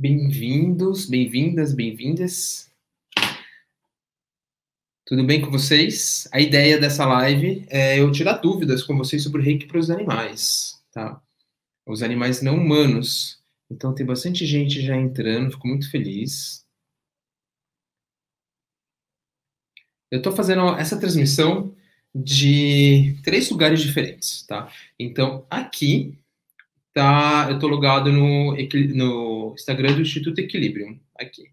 [0.00, 2.72] Bem-vindos, bem-vindas, bem-vindas.
[5.04, 6.26] Tudo bem com vocês?
[6.32, 9.90] A ideia dessa live é eu tirar dúvidas com vocês sobre o reiki para os
[9.90, 11.22] animais, tá?
[11.84, 13.42] Os animais não humanos.
[13.70, 16.64] Então tem bastante gente já entrando, fico muito feliz.
[20.10, 21.76] Eu estou fazendo essa transmissão
[22.14, 24.72] de três lugares diferentes, tá?
[24.98, 26.18] Então, aqui
[26.92, 28.56] tá, eu estou logado no,
[28.94, 31.44] no Instagram do Instituto Equilibrium, aqui.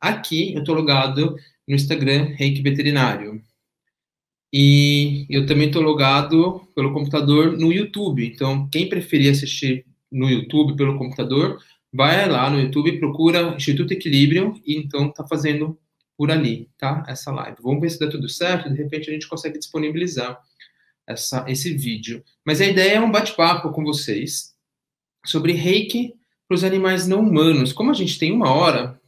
[0.00, 3.42] Aqui eu estou logado no Instagram Reiki Veterinário.
[4.52, 8.26] E eu também estou logado pelo computador no YouTube.
[8.26, 11.58] Então, quem preferir assistir no YouTube pelo computador,
[11.92, 15.78] vai lá no YouTube, procura Instituto Equilibrium e então está fazendo
[16.18, 17.02] por ali, tá?
[17.08, 17.56] Essa live.
[17.62, 20.38] Vamos ver se dá tudo certo, de repente a gente consegue disponibilizar
[21.06, 22.22] essa, esse vídeo.
[22.44, 24.51] Mas a ideia é um bate-papo com vocês
[25.24, 26.14] sobre reiki
[26.48, 27.72] para os animais não humanos.
[27.72, 29.00] Como a gente tem uma hora,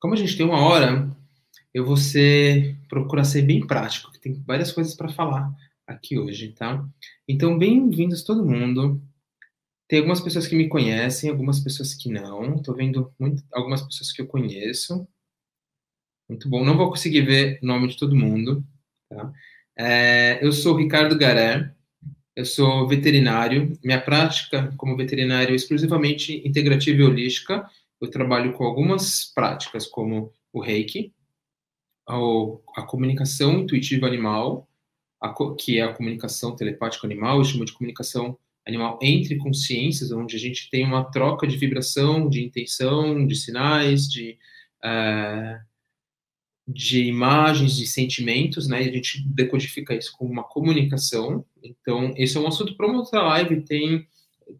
[0.00, 1.10] como a gente tem uma hora,
[1.72, 5.52] eu vou ser, procurar ser bem prático, que tem várias coisas para falar
[5.86, 6.86] aqui hoje, tá?
[7.26, 9.02] Então, bem-vindos todo mundo.
[9.88, 12.56] Tem algumas pessoas que me conhecem, algumas pessoas que não.
[12.56, 15.08] Estou vendo muito, algumas pessoas que eu conheço.
[16.28, 16.62] Muito bom.
[16.62, 18.62] Não vou conseguir ver o nome de todo mundo.
[19.08, 19.32] Tá?
[19.78, 21.74] É, eu sou Ricardo Garé.
[22.38, 23.76] Eu sou veterinário.
[23.82, 27.68] Minha prática como veterinário é exclusivamente integrativa e holística.
[28.00, 31.12] Eu trabalho com algumas práticas, como o reiki,
[32.06, 34.68] a, comunicação intuitiva animal,
[35.58, 40.38] que é a comunicação telepática animal, eu chamo de comunicação animal entre consciências, onde a
[40.38, 44.38] gente tem uma troca de vibração, de intenção, de sinais, de,
[44.84, 45.58] uh,
[46.68, 48.84] de imagens, de sentimentos, né?
[48.84, 51.42] E a gente decodifica isso como uma comunicação.
[51.64, 53.62] Então, esse é um assunto para uma outra live.
[53.62, 54.06] Tem,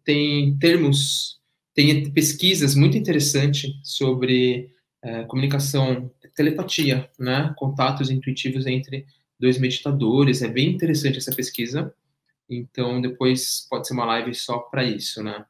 [0.03, 1.39] tem termos,
[1.75, 4.71] tem pesquisas muito interessantes sobre
[5.05, 7.53] uh, comunicação, telepatia, né?
[7.55, 9.05] Contatos intuitivos entre
[9.39, 10.41] dois meditadores.
[10.41, 11.93] É bem interessante essa pesquisa.
[12.49, 15.45] Então, depois pode ser uma live só para isso, né?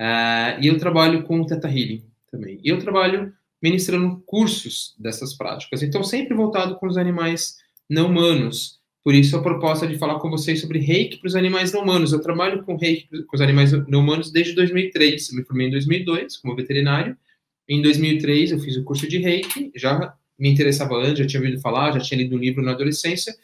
[0.00, 2.60] Uh, e eu trabalho com Teta Healing também.
[2.62, 5.82] E eu trabalho ministrando cursos dessas práticas.
[5.82, 7.56] Então, sempre voltado com os animais
[7.88, 8.80] não humanos.
[9.02, 12.12] Por isso, a proposta de falar com vocês sobre reiki para os animais não humanos.
[12.12, 15.30] Eu trabalho com reiki com os animais não humanos desde 2003.
[15.30, 17.16] Eu me formei em 2002 como veterinário.
[17.68, 19.70] Em 2003, eu fiz o curso de reiki.
[19.74, 23.34] Já me interessava antes, já tinha ouvido falar, já tinha lido um livro na adolescência.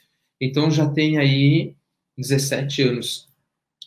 [0.40, 1.74] Então, já tem aí
[2.18, 3.31] 17 anos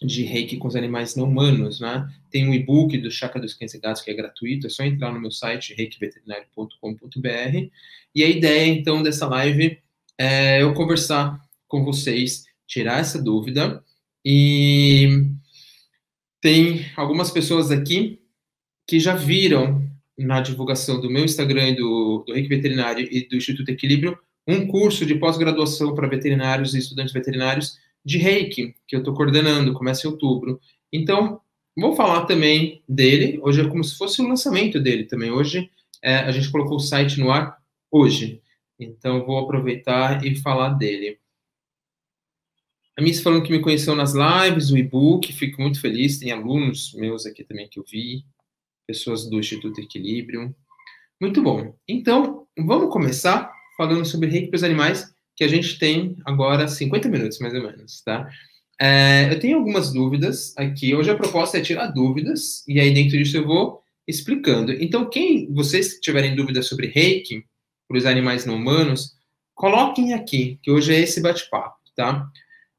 [0.06, 2.10] de reiki com os animais não humanos, né?
[2.30, 5.12] Tem um e-book do Chakra dos Cães e Gatos que é gratuito, é só entrar
[5.12, 7.70] no meu site reikiveterinário.com.br.
[8.14, 9.78] E a ideia, então, dessa live
[10.18, 13.84] é eu conversar com vocês, tirar essa dúvida.
[14.24, 15.28] E
[16.42, 18.20] tem algumas pessoas aqui
[18.88, 19.84] que já viram
[20.18, 24.18] na divulgação do meu Instagram e do, do Reiki Veterinário e do Instituto Equilíbrio
[24.48, 29.74] um curso de pós-graduação para veterinários e estudantes veterinários de reiki, que eu estou coordenando,
[29.74, 30.62] começa em outubro.
[30.94, 31.42] Então,
[31.76, 33.40] vou falar também dele.
[33.42, 35.32] Hoje é como se fosse o lançamento dele também.
[35.32, 35.72] Hoje,
[36.04, 37.58] é, a gente colocou o site no ar
[37.92, 38.42] hoje.
[38.80, 41.18] Então, vou aproveitar e falar dele.
[42.98, 46.20] A Miss falando que me conheceu nas lives, o e-book, fico muito feliz.
[46.20, 48.24] Tem alunos meus aqui também que eu vi,
[48.86, 50.56] pessoas do Instituto Equilíbrio.
[51.20, 51.76] Muito bom.
[51.88, 57.10] Então, vamos começar falando sobre reiki para os animais que a gente tem agora 50
[57.10, 58.30] minutos, mais ou menos, tá?
[58.80, 60.94] É, eu tenho algumas dúvidas aqui.
[60.96, 64.72] Hoje a proposta é tirar dúvidas, e aí dentro disso eu vou explicando.
[64.72, 67.44] Então, quem vocês tiverem dúvidas sobre reiki,
[67.88, 69.16] para os animais não humanos,
[69.54, 72.28] coloquem aqui, que hoje é esse bate-papo, tá?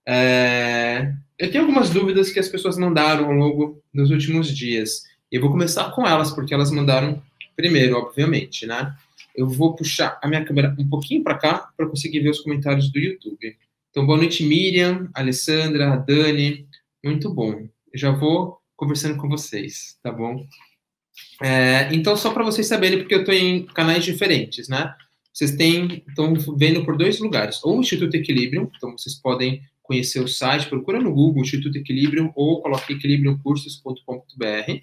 [0.06, 5.04] É, eu tenho algumas dúvidas que as pessoas mandaram ao longo dos últimos dias.
[5.30, 7.22] Eu vou começar com elas, porque elas mandaram
[7.56, 8.94] primeiro, obviamente, né?
[9.36, 12.90] Eu vou puxar a minha câmera um pouquinho para cá para conseguir ver os comentários
[12.90, 13.56] do YouTube.
[13.90, 16.66] Então, boa noite, Miriam, Alessandra, Dani.
[17.04, 17.68] Muito bom.
[17.92, 20.46] Eu já vou conversando com vocês, tá bom?
[21.42, 24.94] É, então, só para vocês saberem, porque eu estou em canais diferentes, né?
[25.32, 27.62] Vocês têm, estão vendo por dois lugares.
[27.62, 32.32] Ou o Instituto Equilibrium, então vocês podem conhecer o site, procura no Google Instituto Equilibrium
[32.34, 34.80] ou coloque equilibriumcursos.com.br.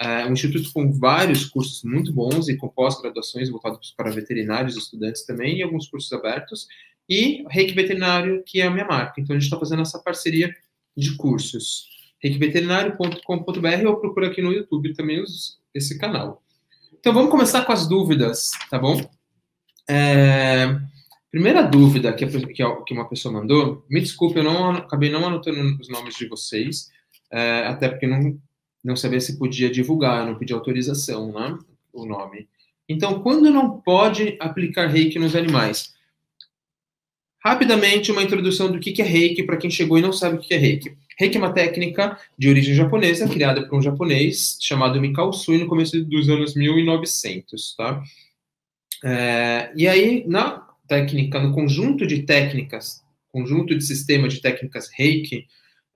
[0.00, 5.26] É um instituto com vários cursos muito bons e com pós-graduações voltados para veterinários, estudantes
[5.26, 6.66] também, e alguns cursos abertos.
[7.06, 9.20] E Reiki Veterinário, que é a minha marca.
[9.20, 10.54] Então, a gente está fazendo essa parceria
[10.96, 11.86] de cursos.
[12.22, 16.42] reikiveterinário.com.br ou procura aqui no YouTube também os, esse canal.
[16.98, 18.98] Então, vamos começar com as dúvidas, tá bom?
[19.86, 20.80] É,
[21.30, 25.90] primeira dúvida que, que uma pessoa mandou, me desculpe, eu não acabei não anotando os
[25.90, 26.90] nomes de vocês,
[27.30, 28.40] é, até porque não
[28.82, 31.58] não sabia se podia divulgar, não pedia autorização, né?
[31.92, 32.48] O nome.
[32.88, 35.94] Então, quando não pode aplicar reiki nos animais?
[37.42, 40.52] Rapidamente, uma introdução do que é reiki para quem chegou e não sabe o que
[40.52, 40.96] é reiki.
[41.18, 45.66] Reiki é uma técnica de origem japonesa, criada por um japonês chamado Mikao Sui no
[45.66, 48.02] começo dos anos 1900, tá?
[49.04, 55.46] É, e aí, na técnica, no conjunto de técnicas, conjunto de sistema de técnicas reiki,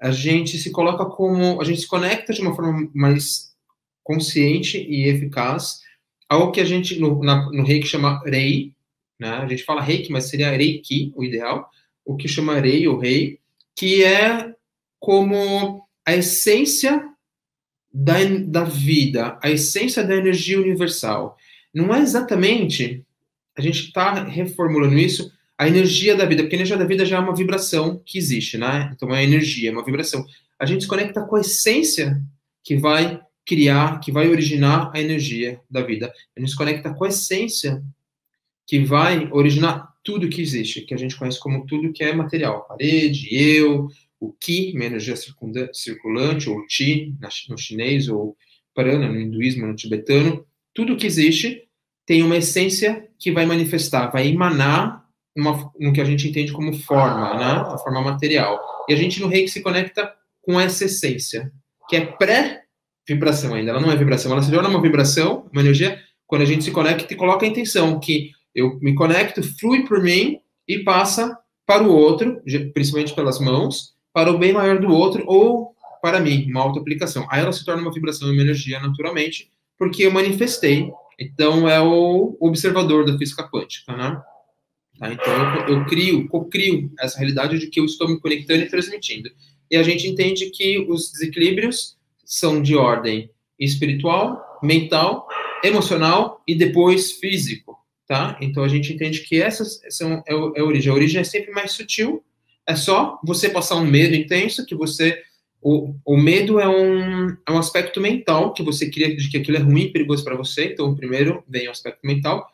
[0.04, 3.54] a gente se coloca como, a gente se conecta de uma forma mais
[4.02, 5.80] consciente e eficaz
[6.28, 8.74] ao que a gente, no, na, no reiki, chama rei,
[9.18, 9.30] né?
[9.30, 11.70] A gente fala reiki, mas seria reiki, o ideal,
[12.04, 13.40] o que chama rei ou rei,
[13.74, 14.54] que é
[15.00, 17.02] como a essência
[17.90, 18.16] da,
[18.46, 21.34] da vida, a essência da energia universal.
[21.72, 23.02] Não é exatamente,
[23.56, 25.32] a gente está reformulando isso,
[25.64, 28.58] a energia da vida, porque a energia da vida já é uma vibração que existe,
[28.58, 28.90] né?
[28.94, 30.25] Então é energia, é uma vibração.
[30.58, 32.20] A gente se conecta com a essência
[32.62, 36.12] que vai criar, que vai originar a energia da vida.
[36.37, 37.82] A gente se conecta com a essência
[38.66, 42.67] que vai originar tudo que existe, que a gente conhece como tudo que é material,
[42.67, 43.88] parede, eu,
[44.20, 45.14] o Ki, uma energia
[45.72, 47.14] circulante, ou Chi,
[47.49, 48.37] no chinês, ou
[48.75, 50.44] Prana, no hinduísmo, no tibetano,
[50.75, 51.62] tudo que existe
[52.05, 55.03] tem uma essência que vai manifestar, vai emanar
[55.36, 57.44] uma, no que a gente entende como forma, né?
[57.44, 58.60] a forma material.
[58.88, 61.50] E a gente no reiki se conecta com essa essência,
[61.88, 63.70] que é pré-vibração ainda.
[63.70, 66.70] Ela não é vibração, ela se torna uma vibração, uma energia, quando a gente se
[66.70, 70.38] conecta e coloca a intenção que eu me conecto, flui por mim
[70.69, 71.36] e passa
[71.66, 72.40] para o outro,
[72.72, 77.26] principalmente pelas mãos, para o bem maior do outro ou para mim, uma auto-aplicação.
[77.31, 80.90] Aí ela se torna uma vibração e uma energia naturalmente, porque eu manifestei.
[81.19, 84.20] Então é o observador da física quântica, né?
[84.99, 85.12] Tá?
[85.12, 89.31] Então eu, eu crio, co-crio essa realidade de que eu estou me conectando e transmitindo.
[89.70, 95.29] E a gente entende que os desequilíbrios são de ordem espiritual, mental,
[95.62, 97.75] emocional e depois físico
[98.06, 98.37] tá?
[98.41, 100.91] Então a gente entende que essas são é, é a origem.
[100.91, 102.23] A origem é sempre mais sutil.
[102.67, 105.23] É só você passar um medo intenso que você
[105.61, 109.56] o, o medo é um, é um aspecto mental que você cria de que aquilo
[109.56, 110.67] é ruim, perigoso para você.
[110.67, 112.46] Então, primeiro vem o aspecto mental.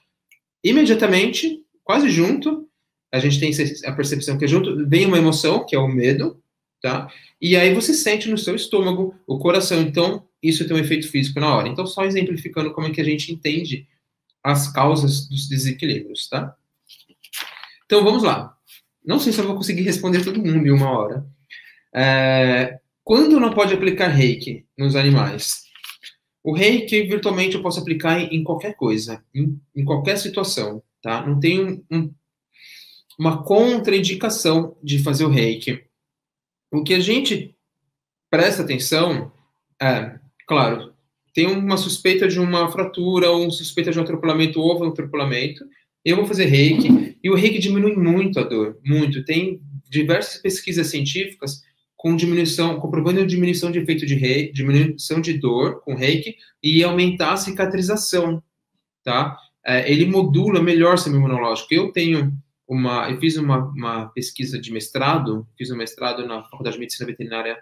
[0.63, 1.61] Imediatamente,
[1.91, 2.69] quase junto,
[3.13, 3.51] a gente tem
[3.85, 6.41] a percepção que é junto, vem uma emoção, que é o medo,
[6.81, 7.13] tá?
[7.41, 9.81] E aí você sente no seu estômago, o coração.
[9.81, 11.67] Então, isso tem um efeito físico na hora.
[11.67, 13.89] Então, só exemplificando como é que a gente entende
[14.41, 16.55] as causas dos desequilíbrios, tá?
[17.87, 18.57] Então, vamos lá.
[19.05, 21.27] Não sei se eu vou conseguir responder todo mundo em uma hora.
[21.93, 25.65] É, quando não pode aplicar reiki nos animais?
[26.45, 31.27] O reiki, virtualmente, eu posso aplicar em, qualquer coisa, em, em, qualquer situação, tá?
[31.27, 32.15] Não tem um, um,
[33.19, 35.85] uma contraindicação de fazer o reiki.
[36.71, 37.57] O que a gente
[38.31, 39.33] presta atenção
[39.81, 40.93] é, claro,
[41.33, 45.65] tem uma suspeita de uma fratura ou uma suspeita de um atropelamento ou um atropelamento,
[46.05, 49.25] eu vou fazer reiki, e o reiki diminui muito a dor, muito.
[49.25, 51.63] Tem diversas pesquisas científicas
[51.97, 57.35] com diminuição, comprovando diminuição de efeito de reiki, diminuição de dor com reiki e aumentar
[57.35, 58.43] a cicatrização,
[59.05, 59.37] tá?
[59.65, 61.73] É, ele modula melhor o sistema imunológico.
[61.73, 62.33] Eu tenho
[62.69, 67.07] uma, eu fiz uma, uma pesquisa de mestrado, fiz um mestrado na Faculdade de Medicina
[67.07, 67.59] Veterinária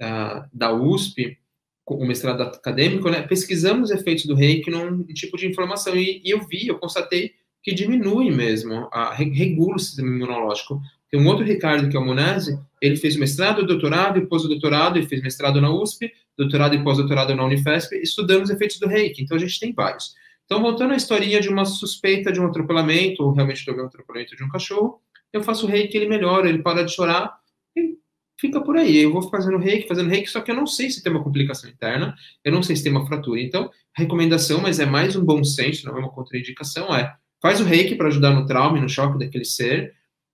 [0.00, 1.38] uh, da USP,
[1.86, 6.46] o mestrado acadêmico, né, pesquisamos efeitos do reiki num tipo de inflamação e, e eu
[6.46, 7.32] vi, eu constatei
[7.62, 10.80] que diminui mesmo, a, regula o sistema imunológico.
[11.10, 15.06] Tem um outro Ricardo, que é o Monese, ele fez mestrado, doutorado e pós-doutorado, ele
[15.06, 19.22] fez mestrado na USP, doutorado e pós-doutorado na Unifesp, estudando os efeitos do reiki.
[19.22, 20.14] Então, a gente tem vários.
[20.48, 24.34] Então, voltando à historinha de uma suspeita de um atropelamento, ou realmente de um atropelamento
[24.34, 24.98] de um cachorro,
[25.30, 27.38] eu faço o reiki, ele melhora, ele para de chorar,
[27.76, 27.98] e
[28.40, 28.96] fica por aí.
[28.96, 31.68] Eu vou fazendo reiki, fazendo reiki, só que eu não sei se tem uma complicação
[31.68, 33.38] interna, eu não sei se tem uma fratura.
[33.42, 37.64] Então, recomendação, mas é mais um bom senso, não é uma contraindicação, é faz o
[37.64, 39.92] reiki para ajudar no trauma e no choque daquele ser,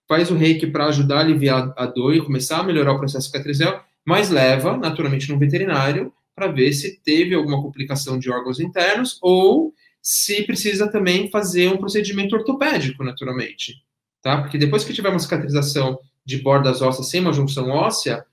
[0.09, 3.27] faz o reiki para ajudar a aliviar a dor e começar a melhorar o processo
[3.27, 9.19] cicatrizal, mas leva, naturalmente, no veterinário para ver se teve alguma complicação de órgãos internos
[9.21, 9.75] ou
[10.05, 13.83] se precisa também fazer um procedimento ortopédico, naturalmente.
[14.21, 14.43] Tá?
[14.43, 18.25] Porque depois que tiver uma cicatrização de bordas ósseas sem uma junção óssea,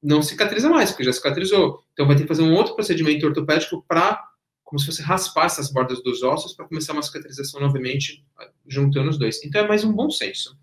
[0.00, 1.82] não cicatriza mais, porque já cicatrizou.
[1.92, 4.24] Então vai ter que fazer um outro procedimento ortopédico para,
[4.62, 8.24] como se fosse raspar essas bordas dos ossos para começar uma cicatrização novamente,
[8.68, 9.42] juntando os dois.
[9.44, 10.56] Então é mais um bom senso.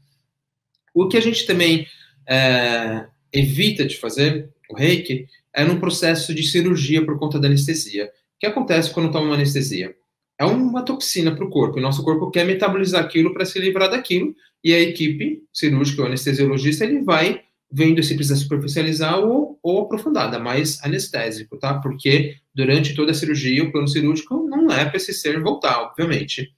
[0.94, 1.86] O que a gente também
[2.26, 8.06] é, evita de fazer, o reiki, é no processo de cirurgia por conta da anestesia.
[8.06, 9.94] O que acontece quando toma uma anestesia?
[10.38, 13.90] É uma toxina para o corpo, e nosso corpo quer metabolizar aquilo para se livrar
[13.90, 19.82] daquilo, e a equipe cirúrgica, o anestesiologista, ele vai vendo se precisa superficializar ou, ou
[19.82, 21.76] aprofundada, mais anestésico, tá?
[21.76, 26.52] Porque durante toda a cirurgia, o plano cirúrgico não é para esse ser voltar, obviamente.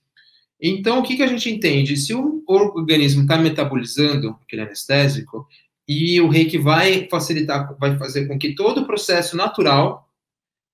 [0.61, 1.97] Então, o que, que a gente entende?
[1.97, 5.47] Se o organismo está metabolizando aquele anestésico,
[5.87, 10.06] e o reiki vai facilitar, vai fazer com que todo o processo natural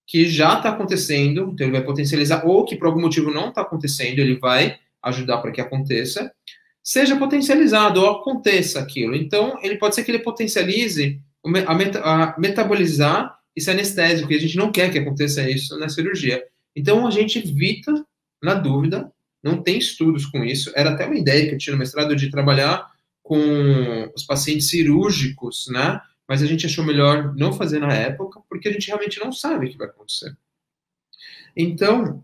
[0.05, 3.62] que já está acontecendo, então ele vai potencializar, ou que por algum motivo não está
[3.62, 6.31] acontecendo, ele vai ajudar para que aconteça,
[6.83, 9.15] seja potencializado ou aconteça aquilo.
[9.15, 14.39] Então, ele pode ser que ele potencialize a, meta, a metabolizar esse anestésico, e a
[14.39, 16.43] gente não quer que aconteça isso na cirurgia.
[16.75, 18.05] Então, a gente evita,
[18.41, 21.79] na dúvida, não tem estudos com isso, era até uma ideia que eu tinha no
[21.79, 22.91] mestrado de trabalhar
[23.22, 26.01] com os pacientes cirúrgicos, né?
[26.27, 29.68] Mas a gente achou melhor não fazer na época, porque a gente realmente não sabe
[29.68, 30.36] o que vai acontecer.
[31.56, 32.24] Então,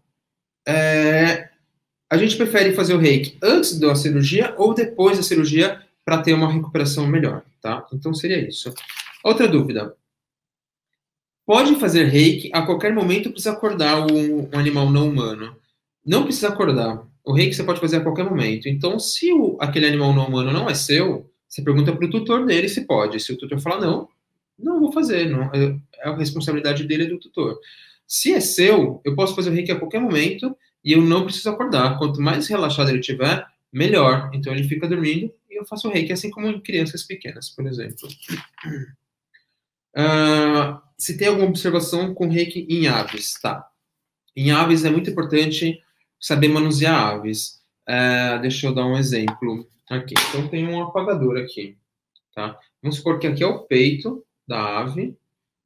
[0.68, 1.50] é,
[2.10, 6.34] a gente prefere fazer o reiki antes da cirurgia ou depois da cirurgia para ter
[6.34, 7.86] uma recuperação melhor, tá?
[7.94, 8.74] Então seria isso.
[9.24, 9.96] Outra dúvida.
[11.46, 15.56] Pode fazer reiki a qualquer momento precisa acordar um, um animal não humano.
[16.06, 17.03] Não precisa acordar.
[17.24, 18.68] O reiki você pode fazer a qualquer momento.
[18.68, 22.46] Então, se o, aquele animal não humano não é seu, você pergunta para o tutor
[22.46, 23.20] dele se pode.
[23.20, 24.08] Se o tutor falar não,
[24.58, 25.27] não vou fazer.
[25.27, 27.60] Não, é, é a responsabilidade dele e do tutor.
[28.08, 31.50] Se é seu, eu posso fazer o reiki a qualquer momento e eu não preciso
[31.50, 31.98] acordar.
[31.98, 34.29] Quanto mais relaxado ele tiver, melhor.
[34.34, 37.65] Então ele fica dormindo e eu faço o reiki, assim como em crianças pequenas, por
[37.65, 38.08] exemplo.
[39.98, 43.68] Uh, se tem alguma observação com reiki em aves, tá?
[44.36, 45.82] Em aves é muito importante
[46.20, 47.58] saber manusear aves.
[47.89, 50.13] Uh, deixa eu dar um exemplo aqui.
[50.29, 51.75] Então tem um apagador aqui,
[52.36, 52.60] tá?
[52.81, 55.17] Vamos supor que aqui é o peito da ave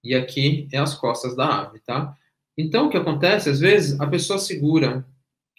[0.01, 2.15] e aqui é as costas da ave, tá?
[2.57, 5.05] Então, o que acontece, às vezes, a pessoa segura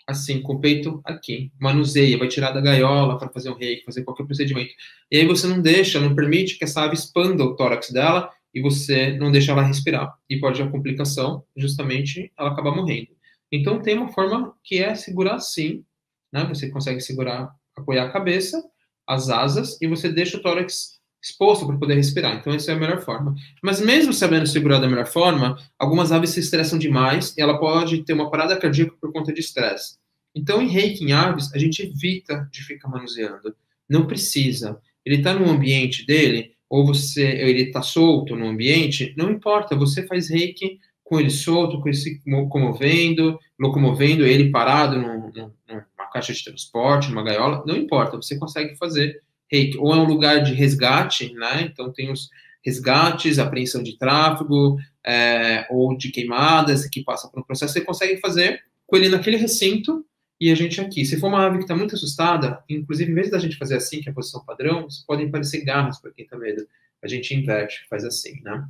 [0.06, 4.04] assim, com o peito aqui, manuseia, vai tirar da gaiola para fazer um reiki, fazer
[4.04, 4.74] qualquer procedimento.
[5.10, 8.60] E aí você não deixa, não permite que essa ave expanda o tórax dela e
[8.60, 10.14] você não deixa ela respirar.
[10.28, 13.08] E pode a complicação, justamente, ela acabar morrendo.
[13.50, 15.84] Então, tem uma forma que é segurar assim,
[16.34, 16.44] né?
[16.48, 18.60] Você consegue segurar, apoiar a cabeça,
[19.06, 22.36] as asas, e você deixa o tórax exposto para poder respirar.
[22.36, 23.34] Então, essa é a melhor forma.
[23.62, 28.02] Mas mesmo sabendo segurar da melhor forma, algumas aves se estressam demais e ela pode
[28.02, 29.96] ter uma parada cardíaca por conta de estresse.
[30.34, 33.54] Então, em reiki em aves, a gente evita de ficar manuseando.
[33.88, 34.78] Não precisa.
[35.04, 39.76] Ele está no ambiente dele, ou você, ele está solto no ambiente, não importa.
[39.76, 45.84] Você faz reiki com ele solto, com ele se comovendo, locomovendo, ele parado num, numa
[46.14, 48.16] caixa de transporte, numa gaiola, não importa.
[48.16, 51.62] Você consegue fazer reiki, ou é um lugar de resgate, né?
[51.62, 52.30] Então tem os
[52.64, 58.20] resgates, apreensão de tráfego, é, ou de queimadas que passa por um processo, você consegue
[58.20, 60.04] fazer com ele naquele recinto
[60.40, 61.04] e a gente aqui.
[61.04, 64.00] Se for uma ave que está muito assustada, inclusive em vez da gente fazer assim,
[64.00, 66.66] que é a posição padrão, podem parecer garras para quem está medo.
[67.02, 68.64] A gente inverte, faz assim, né?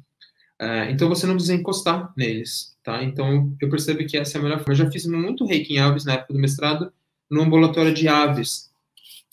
[0.59, 3.03] É, então você não precisa encostar neles, tá?
[3.03, 4.73] Então eu percebo que essa é a melhor forma.
[4.73, 6.93] Eu já fiz muito reiki em aves na época do mestrado,
[7.31, 8.71] no ambulatório de aves,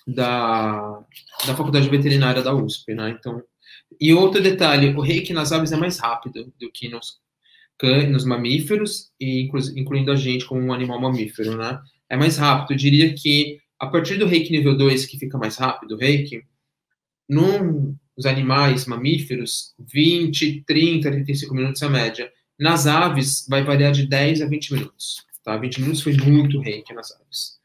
[0.07, 1.03] da,
[1.45, 3.11] da Faculdade Veterinária da USP, né?
[3.11, 3.43] Então,
[3.99, 7.19] e outro detalhe, o reiki nas aves é mais rápido do que nos,
[8.09, 11.79] nos mamíferos, e inclu, incluindo a gente como um animal mamífero, né?
[12.09, 12.73] É mais rápido.
[12.73, 16.43] Eu diria que a partir do reiki nível 2, que fica mais rápido, o reiki,
[17.27, 22.31] nos animais mamíferos, 20, 30, 35 minutos é a média.
[22.59, 25.25] Nas aves, vai variar de 10 a 20 minutos.
[25.43, 25.57] Tá?
[25.57, 27.60] 20 minutos foi muito reiki nas aves.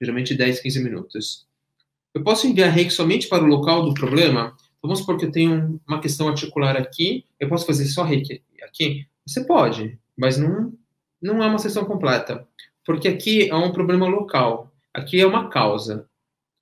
[0.00, 1.46] Geralmente 10, 15 minutos.
[2.14, 4.56] Eu posso enviar reiki somente para o local do problema?
[4.82, 9.06] Vamos supor que eu tenho uma questão articular aqui, eu posso fazer só reiki aqui?
[9.26, 10.72] Você pode, mas não,
[11.20, 12.46] não é uma sessão completa.
[12.84, 14.72] Porque aqui é um problema local.
[14.94, 16.08] Aqui é uma causa.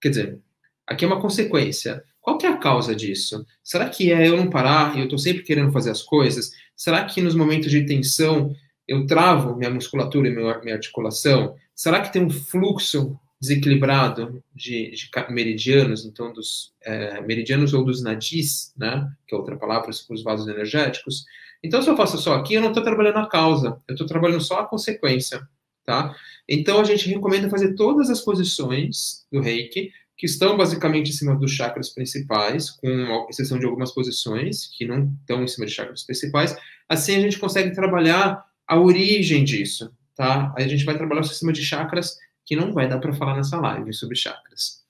[0.00, 0.40] Quer dizer,
[0.86, 2.02] aqui é uma consequência.
[2.20, 3.46] Qual que é a causa disso?
[3.62, 6.50] Será que é eu não parar e eu estou sempre querendo fazer as coisas?
[6.74, 8.52] Será que nos momentos de tensão
[8.88, 11.54] eu travo minha musculatura e minha articulação?
[11.74, 18.02] Será que tem um fluxo desequilibrado de, de meridianos, então dos é, meridianos ou dos
[18.02, 21.24] nadis, né, que é outra palavra para os vasos energéticos.
[21.62, 24.40] Então, se eu faço só aqui, eu não estou trabalhando a causa, eu estou trabalhando
[24.40, 25.46] só a consequência,
[25.84, 26.14] tá?
[26.48, 31.36] Então, a gente recomenda fazer todas as posições do reiki, que estão basicamente em cima
[31.36, 36.04] dos chakras principais, com exceção de algumas posições que não estão em cima de chakras
[36.04, 36.56] principais.
[36.88, 40.54] Assim, a gente consegue trabalhar a origem disso, tá?
[40.56, 42.16] Aí a gente vai trabalhar o sistema de chakras
[42.46, 44.82] que não vai dar para falar nessa live sobre chakras.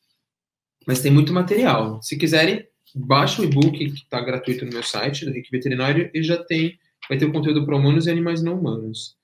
[0.86, 2.00] Mas tem muito material.
[2.02, 6.22] Se quiserem, baixa o e-book que está gratuito no meu site, do Reiki Veterinário, e
[6.22, 9.16] já tem, vai ter o conteúdo para humanos e animais não humanos.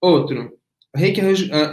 [0.00, 0.58] Outro,
[0.94, 1.20] Reiki,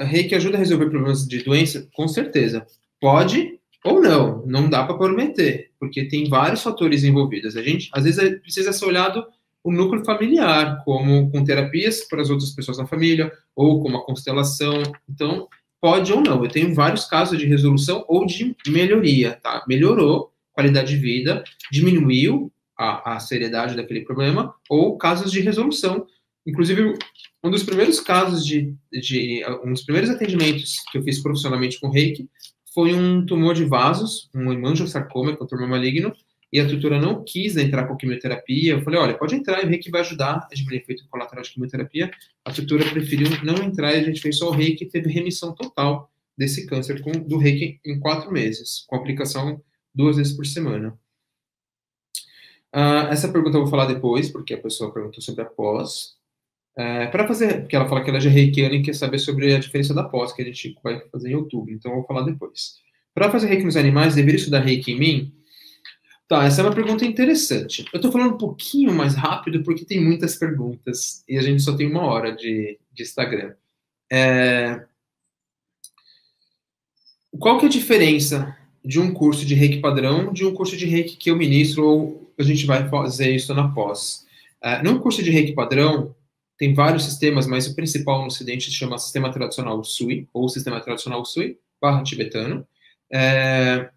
[0.06, 1.90] Reiki ajuda a resolver problemas de doença?
[1.94, 2.66] Com certeza.
[3.02, 7.56] Pode ou não, não dá para prometer, porque tem vários fatores envolvidos.
[7.56, 9.26] A gente, às vezes, precisa ser olhado
[9.64, 14.04] o núcleo familiar, como com terapias para as outras pessoas na família, ou com uma
[14.04, 14.82] constelação.
[15.10, 15.48] Então,
[15.82, 16.44] pode ou não.
[16.44, 19.64] Eu tenho vários casos de resolução ou de melhoria, tá?
[19.68, 26.06] Melhorou qualidade de vida, diminuiu a, a seriedade daquele problema, ou casos de resolução.
[26.46, 26.98] Inclusive,
[27.44, 31.90] um dos primeiros casos de, de um dos primeiros atendimentos que eu fiz profissionalmente com
[31.90, 32.30] reiki
[32.74, 36.14] foi um tumor de vasos, um hemangiosarcoma, que é um tumor maligno,
[36.52, 38.74] e a tutora não quis entrar com quimioterapia.
[38.74, 42.10] Eu falei, olha, pode entrar, o reiki vai ajudar a diminuir efeito colateral de quimioterapia.
[42.46, 45.54] A tutora preferiu não entrar e a gente fez só o reiki e teve remissão
[45.54, 49.62] total desse câncer com, do reiki em quatro meses, com aplicação
[49.94, 50.98] duas vezes por semana.
[52.74, 56.16] Uh, essa pergunta eu vou falar depois, porque a pessoa perguntou sobre a pós.
[56.78, 59.56] Uh, para fazer, porque ela fala que ela é já reikiana e quer saber sobre
[59.56, 62.22] a diferença da pós, que a gente vai fazer em outubro, então eu vou falar
[62.22, 62.76] depois.
[63.16, 65.37] Para fazer reiki nos animais, deveria estudar reiki em mim?
[66.28, 67.86] Tá, essa é uma pergunta interessante.
[67.94, 71.76] Eu estou falando um pouquinho mais rápido porque tem muitas perguntas e a gente só
[71.76, 73.56] tem uma hora de, de Instagram.
[74.12, 74.86] É...
[77.40, 80.86] Qual que é a diferença de um curso de reiki padrão de um curso de
[80.86, 84.26] reiki que eu ministro ou a gente vai fazer isso na pós?
[84.62, 86.14] É, num curso de reiki padrão,
[86.58, 90.82] tem vários sistemas, mas o principal no ocidente se chama Sistema Tradicional Sui, ou Sistema
[90.82, 92.68] Tradicional Sui, barra tibetano.
[93.14, 93.92] É,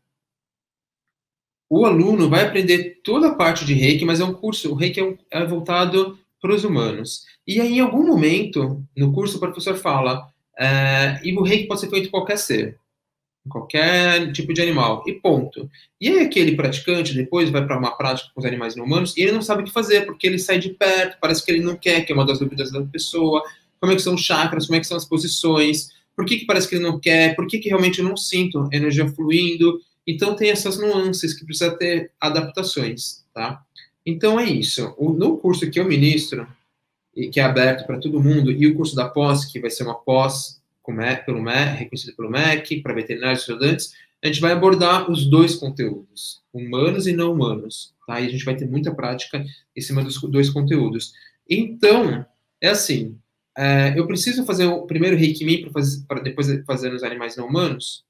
[1.70, 4.98] o aluno vai aprender toda a parte de reiki, mas é um curso, o reiki
[4.98, 7.24] é, um, é voltado para os humanos.
[7.46, 11.80] E aí, em algum momento, no curso, o professor fala, é, e o reiki pode
[11.80, 12.76] ser feito em qualquer ser,
[13.46, 15.70] em qualquer tipo de animal, e ponto.
[16.00, 19.22] E aí, aquele praticante depois vai para uma prática com os animais não humanos, e
[19.22, 21.76] ele não sabe o que fazer, porque ele sai de perto, parece que ele não
[21.76, 23.44] quer, que é uma das dúvidas da pessoa,
[23.78, 26.46] como é que são os chakras, como é que são as posições, por que, que
[26.46, 30.34] parece que ele não quer, por que, que realmente eu não sinto energia fluindo, então,
[30.34, 33.62] tem essas nuances que precisa ter adaptações, tá?
[34.04, 34.94] Então, é isso.
[34.98, 36.46] No curso que eu ministro,
[37.14, 39.84] e que é aberto para todo mundo, e o curso da pós, que vai ser
[39.84, 40.60] uma pós
[41.24, 45.54] pelo MEC, reconhecido pelo MEC, para veterinários e estudantes, a gente vai abordar os dois
[45.54, 48.20] conteúdos, humanos e não humanos, tá?
[48.20, 49.44] E a gente vai ter muita prática
[49.76, 51.12] em cima dos dois conteúdos.
[51.48, 52.26] Então,
[52.60, 53.16] é assim,
[53.56, 55.70] é, eu preciso fazer o primeiro Reiki
[56.06, 58.04] para depois fazer nos animais não humanos?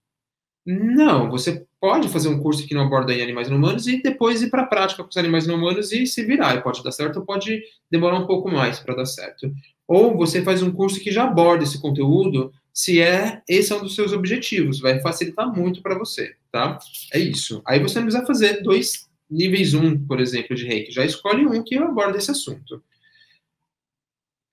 [0.65, 4.51] Não, você pode fazer um curso que não aborda animais não humanos e depois ir
[4.51, 6.57] para a prática com os animais não humanos e se virar.
[6.57, 9.51] E pode dar certo pode demorar um pouco mais para dar certo.
[9.89, 13.83] Ou você faz um curso que já aborda esse conteúdo, se é esse é um
[13.83, 16.79] dos seus objetivos, vai facilitar muito para você, tá?
[17.13, 17.63] É isso.
[17.67, 20.93] Aí você não precisa fazer dois níveis um, por exemplo, de reiki.
[20.93, 22.83] Já escolhe um que aborda esse assunto.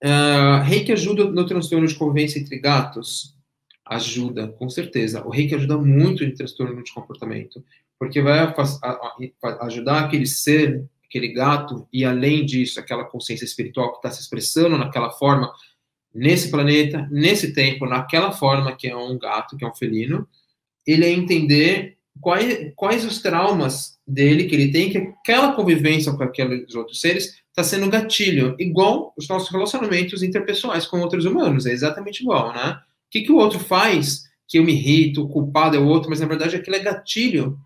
[0.03, 3.36] Uh, reiki ajuda no transtorno de convivência entre gatos?
[3.89, 5.25] Ajuda, com certeza.
[5.25, 7.63] O reiki ajuda muito em transtorno de comportamento,
[7.97, 8.53] porque vai
[9.61, 14.77] ajudar aquele ser, aquele gato, e além disso, aquela consciência espiritual que está se expressando
[14.77, 15.51] naquela forma,
[16.13, 20.27] nesse planeta, nesse tempo, naquela forma que é um gato, que é um felino,
[20.85, 26.23] ele é entender quais, quais os traumas dele que ele tem, que aquela convivência com
[26.23, 31.71] aqueles outros seres está sendo gatilho, igual os nossos relacionamentos interpessoais com outros humanos, é
[31.71, 32.79] exatamente igual, né?
[33.07, 36.09] O que, que o outro faz que eu me irrito, o culpado é o outro,
[36.09, 37.57] mas na verdade aquilo é gatilho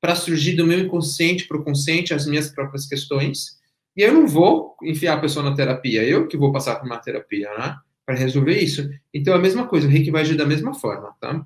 [0.00, 3.58] para surgir do meu inconsciente para o consciente as minhas próprias questões.
[3.96, 6.98] E eu não vou enfiar a pessoa na terapia, eu que vou passar por uma
[6.98, 7.76] terapia, né?
[8.06, 8.88] Para resolver isso.
[9.12, 11.44] Então, a mesma coisa, o reiki vai agir da mesma forma, tá?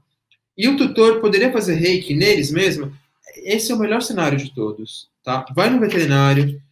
[0.56, 2.92] E o tutor poderia fazer reiki neles mesmo?
[3.36, 5.44] Esse é o melhor cenário de todos, tá?
[5.54, 6.62] Vai no veterinário,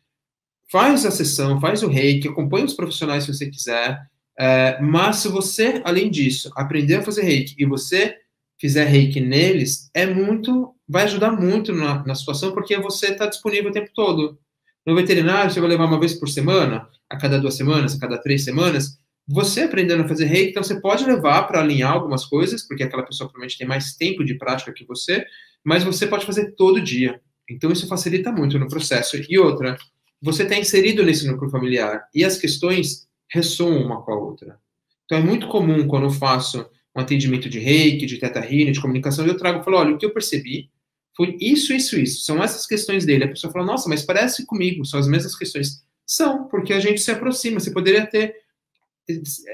[0.71, 4.01] faz a sessão, faz o reiki, acompanha os profissionais se você quiser,
[4.39, 8.17] é, mas se você, além disso, aprender a fazer reiki e você
[8.59, 13.71] fizer reiki neles, é muito, vai ajudar muito na, na situação, porque você está disponível
[13.71, 14.39] o tempo todo.
[14.87, 18.19] No veterinário, você vai levar uma vez por semana, a cada duas semanas, a cada
[18.19, 18.99] três semanas.
[19.29, 23.03] Você aprendendo a fazer reiki, então você pode levar para alinhar algumas coisas, porque aquela
[23.03, 25.25] pessoa provavelmente tem mais tempo de prática que você,
[25.65, 27.21] mas você pode fazer todo dia.
[27.49, 29.17] Então isso facilita muito no processo.
[29.29, 29.77] E outra,
[30.21, 34.59] você está inserido nesse núcleo familiar e as questões ressoam uma com a outra.
[35.05, 38.81] Então é muito comum quando eu faço um atendimento de reiki, de teta healing, de
[38.81, 40.71] comunicação, eu trago e falo, olha, o que eu percebi
[41.17, 42.25] foi isso, isso, isso.
[42.25, 43.25] São essas questões dele.
[43.25, 45.83] A pessoa fala, nossa, mas parece comigo, são as mesmas questões.
[46.07, 47.61] São, porque a gente se aproxima.
[47.61, 48.35] Você poderia ter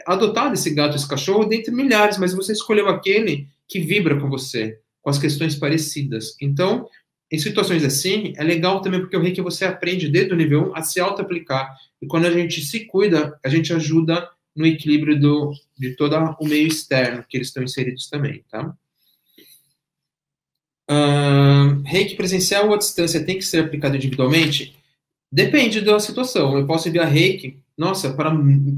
[0.07, 4.81] adotado esse gato, esse cachorro, dentre milhares, mas você escolheu aquele que vibra com você,
[5.03, 6.37] com as questões parecidas.
[6.41, 6.88] Então,
[7.31, 10.77] em situações assim, é legal também porque o reiki você aprende desde o nível 1
[10.77, 11.77] a se auto-aplicar.
[12.01, 16.47] E quando a gente se cuida, a gente ajuda no equilíbrio do, de todo o
[16.47, 18.75] meio externo que eles estão inseridos também, tá?
[20.91, 24.75] Uh, reiki presencial ou à distância tem que ser aplicado individualmente?
[25.31, 26.57] Depende da situação.
[26.57, 28.33] Eu posso enviar reiki, nossa, para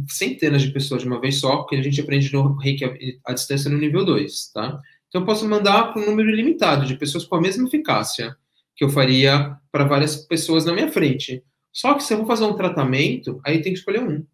[0.09, 2.85] centenas de pessoas de uma vez só, porque a gente aprende no reiki
[3.25, 4.81] à, distância no nível 2, tá?
[5.11, 8.37] Então, eu posso mandar para um número limitado de pessoas com a mesma eficácia
[8.77, 11.43] que eu faria para várias pessoas na minha frente.
[11.73, 14.25] Só que se eu vou fazer um tratamento, aí tem que escolher um,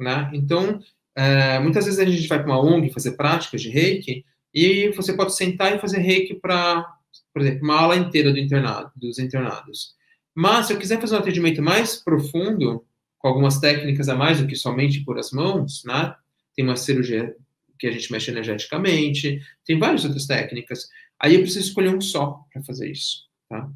[0.00, 0.30] né?
[0.32, 0.80] Então,
[1.14, 5.12] é, muitas vezes a gente vai para uma ONG fazer práticas de reiki e você
[5.12, 6.84] pode sentar e fazer reiki para,
[7.32, 9.94] por exemplo, uma aula inteira do internado, dos internados.
[10.34, 12.84] Mas, se eu quiser fazer um atendimento mais profundo,
[13.18, 16.14] com algumas técnicas a mais do que somente por as mãos, né?
[16.56, 17.34] Tem uma cirurgia
[17.78, 20.88] que a gente mexe energeticamente, tem várias outras técnicas.
[21.18, 23.70] Aí eu preciso escolher um só para fazer isso, tá?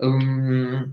[0.00, 0.92] Hum,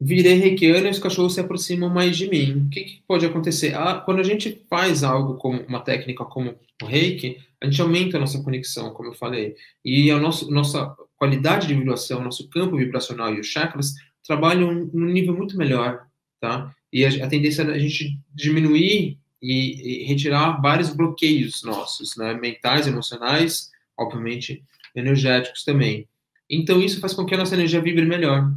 [0.00, 2.66] virei reikiano e os cachorros se aproximam mais de mim.
[2.66, 3.74] O que, que pode acontecer?
[3.74, 8.16] Ah, quando a gente faz algo como uma técnica como o reiki, a gente aumenta
[8.16, 9.54] a nossa conexão, como eu falei.
[9.84, 15.06] E a nosso, nossa qualidade de vibração, nosso campo vibracional e os chakras trabalham num
[15.06, 16.06] nível muito melhor,
[16.40, 16.74] tá?
[16.90, 22.34] E a, a tendência é a gente diminuir e, e, retirar vários bloqueios nossos, né?
[22.34, 24.62] Mentais, emocionais, obviamente,
[24.94, 26.08] energéticos também.
[26.48, 28.52] Então, isso faz com que a nossa energia vibre melhor,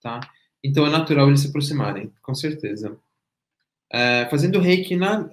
[0.00, 0.20] tá?
[0.62, 2.96] Então é natural eles se aproximarem, com certeza.
[3.90, 5.28] É, fazendo reiki na,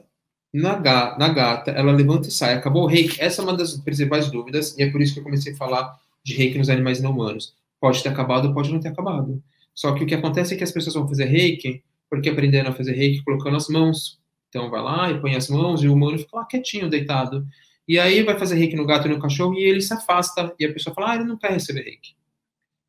[0.52, 0.80] na,
[1.18, 2.56] na, gata, ela levanta e sai.
[2.56, 3.22] Acabou o reiki?
[3.22, 6.00] Essa é uma das principais dúvidas, e é por isso que eu comecei a falar
[6.24, 7.54] de reiki nos animais não humanos.
[7.80, 9.42] Pode ter acabado, pode não ter acabado.
[9.74, 12.74] Só que o que acontece é que as pessoas vão fazer reiki, porque aprenderam a
[12.74, 14.19] fazer reiki colocando as mãos.
[14.50, 17.48] Então vai lá e põe as mãos, e o humano fica lá quietinho, deitado.
[17.88, 20.66] E aí vai fazer reiki no gato e no cachorro, e ele se afasta, e
[20.66, 22.16] a pessoa fala, ah, ele não quer receber reiki.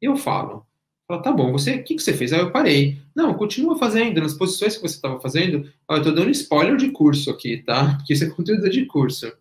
[0.00, 0.66] Eu falo,
[1.10, 2.32] Fala, tá bom, você, o que, que você fez?
[2.32, 2.96] Aí eu parei.
[3.16, 5.68] Não, continua fazendo, nas posições que você estava fazendo.
[5.88, 7.96] Ó, eu tô dando spoiler de curso aqui, tá?
[7.98, 9.32] Porque isso é conteúdo de curso.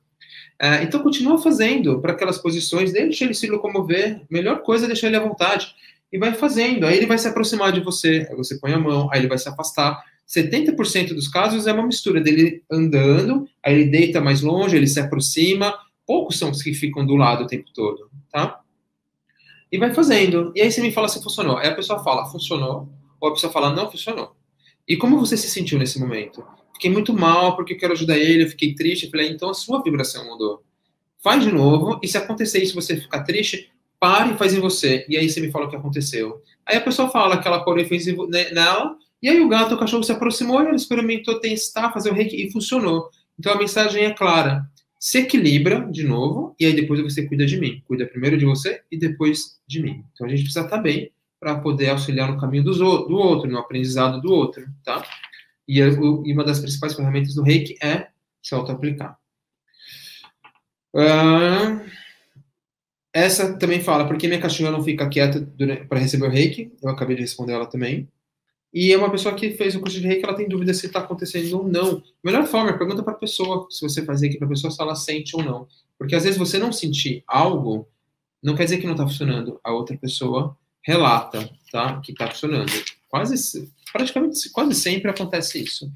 [0.60, 4.20] É, então, continua fazendo para aquelas posições, deixa ele se locomover.
[4.32, 5.76] Melhor coisa é deixar ele à vontade.
[6.12, 6.88] E vai fazendo.
[6.88, 8.28] Aí ele vai se aproximar de você.
[8.28, 10.04] Aí você põe a mão, aí ele vai se afastar.
[10.30, 15.00] 70% dos casos é uma mistura dele andando, aí ele deita mais longe, ele se
[15.00, 15.74] aproxima.
[16.06, 18.62] Poucos são os que ficam do lado o tempo todo, tá?
[19.72, 20.52] E vai fazendo.
[20.56, 21.58] E aí você me fala se funcionou.
[21.58, 22.90] Aí a pessoa fala, funcionou.
[23.20, 24.36] Ou a pessoa fala, não funcionou.
[24.88, 26.44] E como você se sentiu nesse momento?
[26.74, 29.06] Fiquei muito mal porque eu quero ajudar ele, eu fiquei triste.
[29.06, 30.64] Eu falei, então a sua vibração mudou.
[31.22, 35.06] Faz de novo, e se acontecer isso, você ficar triste, pare e faz em você.
[35.10, 36.42] E aí você me fala o que aconteceu.
[36.66, 38.06] Aí a pessoa fala que ela parou e fez
[38.52, 42.14] nela, e aí o gato, o cachorro se aproximou, e ela experimentou testar, fazer o
[42.14, 43.10] reiki, e funcionou.
[43.38, 47.58] Então a mensagem é clara se equilibra de novo, e aí depois você cuida de
[47.58, 47.82] mim.
[47.88, 50.04] Cuida primeiro de você e depois de mim.
[50.12, 54.22] Então a gente precisa estar bem para poder auxiliar no caminho do, outro, no aprendizado
[54.22, 55.02] do outro, tá?
[55.66, 58.10] E, e uma das principais ferramentas do reiki é
[58.44, 59.18] se auto-aplicar.
[60.94, 61.80] Uh,
[63.14, 65.48] essa também fala, por que minha cachorra não fica quieta
[65.88, 66.74] para receber o reiki?
[66.84, 68.10] Eu acabei de responder ela também.
[68.74, 71.00] E é uma pessoa que fez o curso de reiki, ela tem dúvida se está
[71.00, 72.04] acontecendo ou não.
[72.24, 74.96] melhor forma, pergunta para a pessoa, se você fazer aqui para a pessoa, se ela
[74.96, 75.68] sente ou não.
[75.98, 77.88] Porque às vezes você não sentir algo,
[78.42, 79.60] não quer dizer que não está funcionando.
[79.64, 82.00] A outra pessoa relata, tá?
[82.00, 82.72] Que está funcionando.
[83.10, 85.92] Quase, praticamente, quase sempre acontece isso.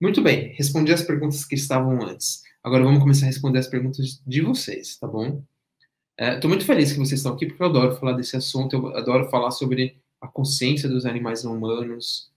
[0.00, 2.42] Muito bem, respondi as perguntas que estavam antes.
[2.62, 5.42] Agora vamos começar a responder as perguntas de vocês, tá bom?
[6.18, 8.96] Estou é, muito feliz que vocês estão aqui, porque eu adoro falar desse assunto, eu
[8.96, 12.30] adoro falar sobre a consciência dos animais não humanos,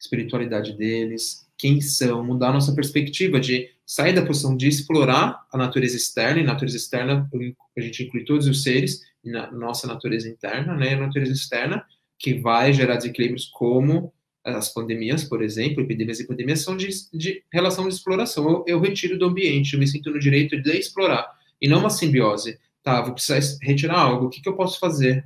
[0.00, 5.96] espiritualidade deles, quem são, mudar nossa perspectiva de sair da posição de explorar a natureza
[5.96, 7.28] externa, e natureza externa
[7.76, 11.84] a gente inclui todos os seres, e na nossa natureza interna, né, a natureza externa,
[12.18, 14.12] que vai gerar desequilíbrios como
[14.44, 18.46] as pandemias, por exemplo, epidemias e pandemias são de, de relação de exploração.
[18.46, 21.26] Eu, eu, retiro do ambiente, eu me sinto no direito de explorar,
[21.60, 22.58] e não uma simbiose.
[22.82, 25.24] Tá, vou precisar retirar algo, o que, que eu posso fazer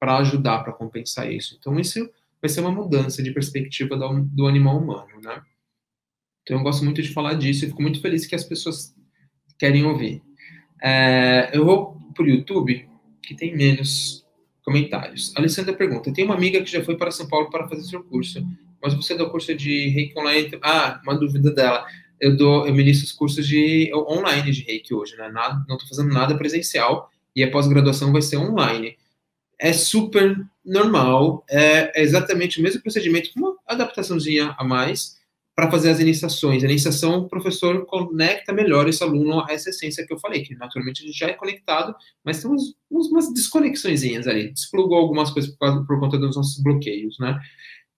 [0.00, 1.56] para ajudar para compensar isso.
[1.60, 2.10] Então, isso
[2.40, 5.42] vai ser uma mudança de perspectiva do, do animal humano, né?
[6.42, 8.94] Então, eu gosto muito de falar disso e fico muito feliz que as pessoas
[9.58, 10.22] querem ouvir.
[10.82, 12.88] É, eu vou para o YouTube,
[13.22, 14.26] que tem menos
[14.64, 15.34] comentários.
[15.36, 18.02] A Alessandra pergunta: tem uma amiga que já foi para São Paulo para fazer seu
[18.02, 18.42] curso,
[18.82, 20.58] mas você dá curso de Reiki online?
[20.62, 21.86] Ah, uma dúvida dela.
[22.18, 25.28] Eu dou, eu ministro os cursos de online de Reiki hoje, né?
[25.28, 28.96] Nada, não estou fazendo nada presencial e a pós-graduação vai ser online
[29.60, 35.20] é super normal, é, é exatamente o mesmo procedimento, com uma adaptaçãozinha a mais,
[35.54, 36.64] para fazer as iniciações.
[36.64, 40.54] A iniciação, o professor conecta melhor esse aluno a essa essência que eu falei, que
[40.54, 41.94] naturalmente a gente já é conectado,
[42.24, 42.50] mas tem
[42.90, 47.38] umas desconexõezinhas ali, desplugou algumas coisas por, por conta dos nossos bloqueios, né?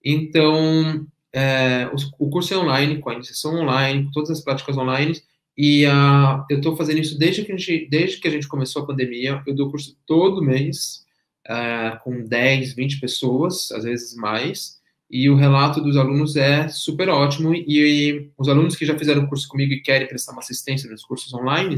[0.03, 4.75] Então, é, o, o, curso é online, com a iniciação online, com todas as práticas
[4.75, 5.21] online,
[5.57, 8.83] e uh, eu estou fazendo isso desde que, a gente, desde que a gente começou
[8.83, 11.03] a pandemia, eu dou curso todo mês,
[11.49, 17.09] uh, com 10, 20 pessoas, às vezes mais, e o relato dos alunos é super
[17.09, 20.41] ótimo, e, e os alunos que já fizeram o curso comigo e querem prestar uma
[20.41, 21.75] assistência nos cursos online,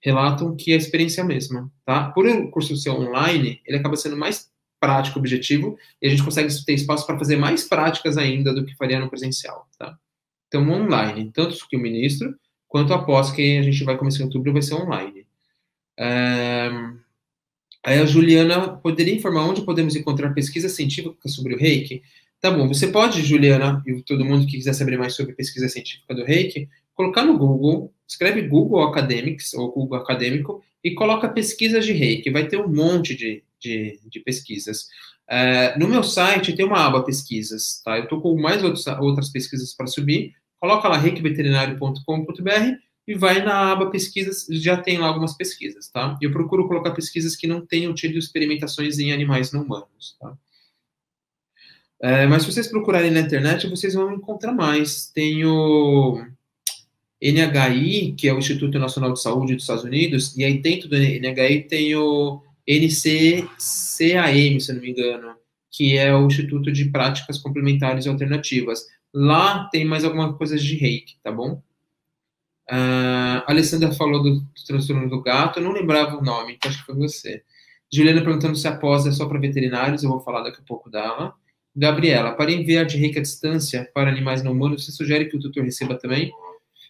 [0.00, 2.10] relatam que a experiência é a mesma, tá?
[2.10, 4.48] Por o curso ser online, ele acaba sendo mais
[4.80, 8.76] prático, objetivo, e a gente consegue ter espaço para fazer mais práticas ainda do que
[8.76, 9.98] faria no presencial, tá?
[10.46, 12.34] Então, online, tanto que o ministro,
[12.66, 15.26] quanto após que a gente vai começar em outubro, vai ser online.
[15.98, 16.70] É...
[17.88, 22.02] Aí a Juliana poderia informar onde podemos encontrar pesquisa científica sobre o reiki?
[22.38, 26.14] Tá bom, você pode, Juliana, e todo mundo que quiser saber mais sobre pesquisa científica
[26.14, 31.94] do reiki, colocar no Google, escreve Google Academics ou Google Acadêmico e coloca pesquisas de
[31.94, 32.30] reiki.
[32.30, 34.88] Vai ter um monte de, de, de pesquisas.
[35.26, 37.96] Uh, no meu site tem uma aba pesquisas, tá?
[37.96, 40.34] Eu estou com mais outros, outras pesquisas para subir.
[40.60, 46.18] Coloca lá reikiveterinário.com.br e vai na aba pesquisas, já tem lá algumas pesquisas, tá?
[46.20, 50.36] Eu procuro colocar pesquisas que não tenham tido experimentações em animais não humanos, tá?
[52.02, 55.10] É, mas se vocês procurarem na internet, vocês vão encontrar mais.
[55.10, 56.22] Tem o
[57.20, 60.96] NHI, que é o Instituto Nacional de Saúde dos Estados Unidos, e aí dentro do
[60.96, 65.34] NHI tem o NCCAM, se não me engano,
[65.72, 68.84] que é o Instituto de Práticas Complementares e Alternativas.
[69.14, 71.62] Lá tem mais algumas coisas de reiki, tá bom?
[72.70, 76.70] Uh, a Alessandra falou do, do transtorno do gato, eu não lembrava o nome, então
[76.70, 77.42] acho que foi você.
[77.90, 80.90] Juliana perguntando se a pós é só para veterinários, eu vou falar daqui a pouco
[80.90, 81.32] dela.
[81.74, 85.40] Gabriela, para enviar de reiki à distância para animais não humanos, você sugere que o
[85.40, 86.30] tutor receba também?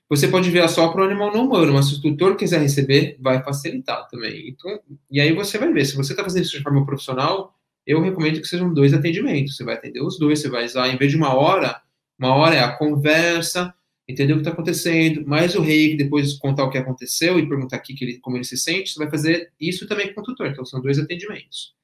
[0.08, 3.16] Você pode enviar só para o animal não humano, mas se o tutor quiser receber,
[3.20, 4.48] vai facilitar também.
[4.48, 7.54] Então, e aí você vai ver, se você está fazendo isso de forma profissional,
[7.86, 9.56] eu recomendo que sejam dois atendimentos.
[9.56, 11.80] Você vai atender os dois, você vai usar, em vez de uma hora,
[12.18, 13.74] uma hora é a conversa,
[14.08, 17.76] entender o que está acontecendo, mais o rei, depois contar o que aconteceu e perguntar
[17.76, 20.46] aqui que ele, como ele se sente, você vai fazer isso também com o tutor.
[20.46, 21.74] Então, são dois atendimentos.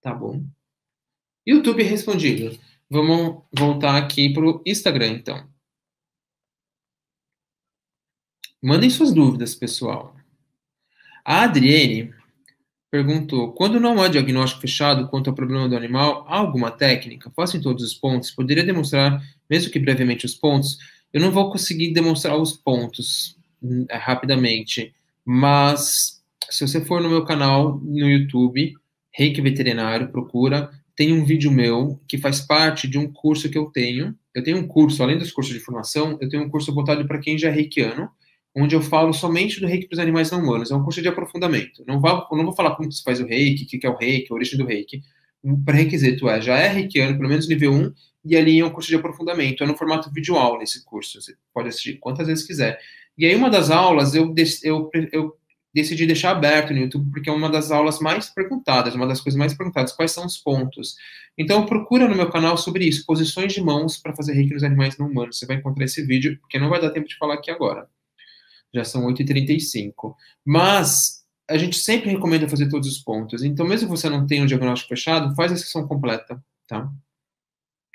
[0.00, 0.42] Tá bom?
[1.46, 2.58] YouTube respondido.
[2.90, 5.46] Vamos voltar aqui para o Instagram, então.
[8.62, 10.16] Mandem suas dúvidas, pessoal.
[11.22, 12.14] A Adriene
[12.90, 17.30] perguntou: quando não há diagnóstico fechado quanto ao problema do animal, há alguma técnica?
[17.36, 18.30] Faça em todos os pontos.
[18.30, 20.78] Poderia demonstrar, mesmo que brevemente, os pontos?
[21.14, 24.92] Eu não vou conseguir demonstrar os pontos hum, é, rapidamente,
[25.24, 28.74] mas se você for no meu canal no YouTube,
[29.12, 33.66] Reiki Veterinário, procura, tem um vídeo meu que faz parte de um curso que eu
[33.66, 34.12] tenho.
[34.34, 37.20] Eu tenho um curso, além dos cursos de formação, eu tenho um curso voltado para
[37.20, 38.10] quem já é reikiano,
[38.52, 40.72] onde eu falo somente do reiki para os animais não humanos.
[40.72, 41.84] É um curso de aprofundamento.
[41.86, 44.34] Não não vou falar como se faz o reiki, o que é o reiki, a
[44.34, 45.00] origem do reiki.
[45.44, 47.92] O pré-requisito é, já é reikiano, pelo menos nível 1,
[48.24, 49.62] e ali é um curso de aprofundamento.
[49.62, 51.20] É no formato vídeo aula esse curso.
[51.20, 52.80] Você pode assistir quantas vezes quiser.
[53.16, 55.36] E aí, uma das aulas, eu, eu, eu
[55.72, 59.38] decidi deixar aberto no YouTube, porque é uma das aulas mais perguntadas, uma das coisas
[59.38, 60.96] mais perguntadas, quais são os pontos.
[61.36, 64.96] Então, procura no meu canal sobre isso, posições de mãos para fazer reiki nos animais
[64.98, 65.38] não humanos.
[65.38, 67.88] Você vai encontrar esse vídeo, porque não vai dar tempo de falar aqui agora
[68.74, 70.14] já são 8h35.
[70.44, 73.44] Mas a gente sempre recomenda fazer todos os pontos.
[73.44, 76.90] Então, mesmo que você não tenha um diagnóstico fechado, faz a sessão completa, tá?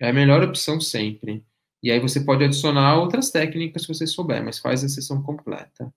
[0.01, 1.45] É a melhor opção sempre.
[1.81, 5.93] E aí você pode adicionar outras técnicas se você souber, mas faz a sessão completa.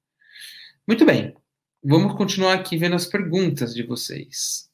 [0.86, 1.34] Muito bem.
[1.82, 4.70] Vamos continuar aqui vendo as perguntas de vocês.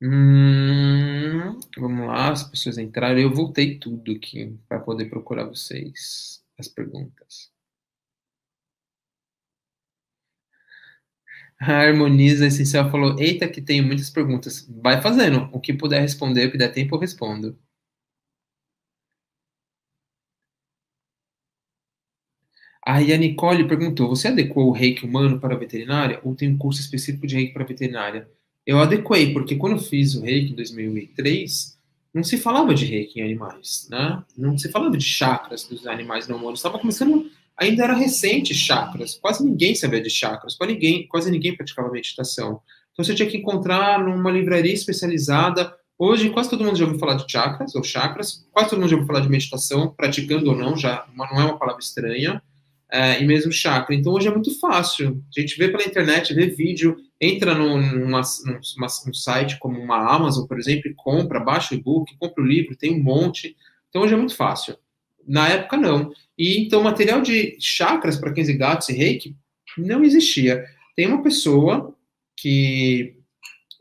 [0.00, 3.20] Hum, vamos lá, as pessoas entraram.
[3.20, 7.51] Eu voltei tudo aqui para poder procurar vocês as perguntas.
[11.62, 14.68] Harmoniza Essencial falou: Eita, que tenho muitas perguntas.
[14.82, 15.48] Vai fazendo.
[15.52, 17.56] O que puder responder, o que der tempo, eu respondo.
[22.84, 26.58] Aí a Nicole perguntou: Você adequou o reiki humano para a veterinária ou tem um
[26.58, 28.28] curso específico de reiki para veterinária?
[28.66, 31.78] Eu adequei, porque quando eu fiz o reiki em 2003,
[32.12, 34.22] não se falava de reiki em animais, né?
[34.36, 36.58] Não se falava de chakras dos animais não humanos.
[36.58, 37.30] Estava começando,
[37.62, 39.14] ainda era recente chakras.
[39.14, 40.54] Quase ninguém sabia de chakras.
[40.54, 42.60] Quase ninguém, quase ninguém praticava meditação.
[42.92, 45.74] Então você tinha que encontrar numa livraria especializada.
[45.98, 48.46] Hoje quase todo mundo já ouviu falar de chakras ou chakras.
[48.52, 50.76] Quase todo mundo já ouviu falar de meditação, praticando ou não.
[50.76, 52.42] Já não é uma palavra estranha.
[52.90, 53.94] É, e mesmo chakra.
[53.94, 55.22] Então hoje é muito fácil.
[55.34, 60.14] A gente vê pela internet, vê vídeo, entra num, numa, numa, num site como uma
[60.14, 63.56] Amazon, por exemplo, e compra, baixa o e-book, compra o livro, tem um monte.
[63.88, 64.76] Então hoje é muito fácil.
[65.26, 66.12] Na época, não.
[66.36, 69.36] E então, material de chakras para cães e gatos e reiki
[69.76, 70.64] não existia.
[70.96, 71.94] Tem uma pessoa
[72.36, 73.16] que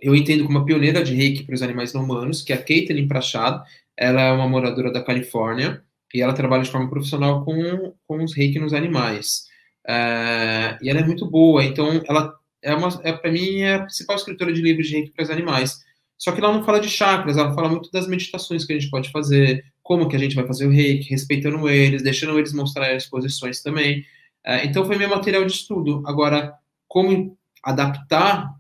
[0.02, 2.64] eu entendo como uma pioneira de reiki para os animais não humanos, que é a
[2.64, 3.64] Caitlin Prachado.
[3.96, 8.36] Ela é uma moradora da Califórnia e ela trabalha de forma profissional com, com os
[8.36, 9.46] reiki nos animais.
[9.88, 13.84] Uh, e ela é muito boa, então ela é, uma, é para mim, é a
[13.84, 15.80] principal escritora de livros de reiki para os animais.
[16.18, 18.92] Só que ela não fala de chakras, ela fala muito das meditações que a gente
[18.92, 22.96] pode fazer, como que a gente vai fazer o reiki, respeitando eles, deixando eles mostrar
[22.96, 24.06] as posições também.
[24.42, 26.02] É, então, foi meu material de estudo.
[26.08, 26.54] Agora,
[26.88, 28.56] como adaptar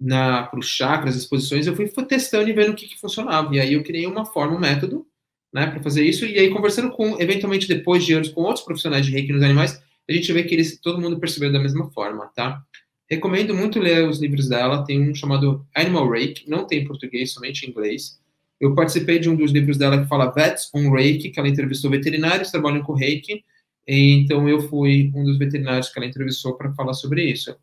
[0.00, 3.54] para os chakras, as posições, eu fui testando e vendo o que, que funcionava.
[3.54, 5.06] E aí eu criei uma forma, um método,
[5.52, 6.24] né, para fazer isso.
[6.24, 9.78] E aí, conversando com, eventualmente, depois de anos, com outros profissionais de reiki nos animais,
[10.08, 12.64] a gente vê que eles, todo mundo percebeu da mesma forma, tá?
[13.10, 14.86] Recomendo muito ler os livros dela.
[14.86, 18.21] Tem um chamado Animal Reiki, não tem em português, somente em inglês.
[18.62, 21.90] Eu participei de um dos livros dela que fala Vets on Reiki, que ela entrevistou
[21.90, 23.44] veterinários que trabalham com Reiki.
[23.86, 27.54] Então, eu fui um dos veterinários que ela entrevistou para falar sobre isso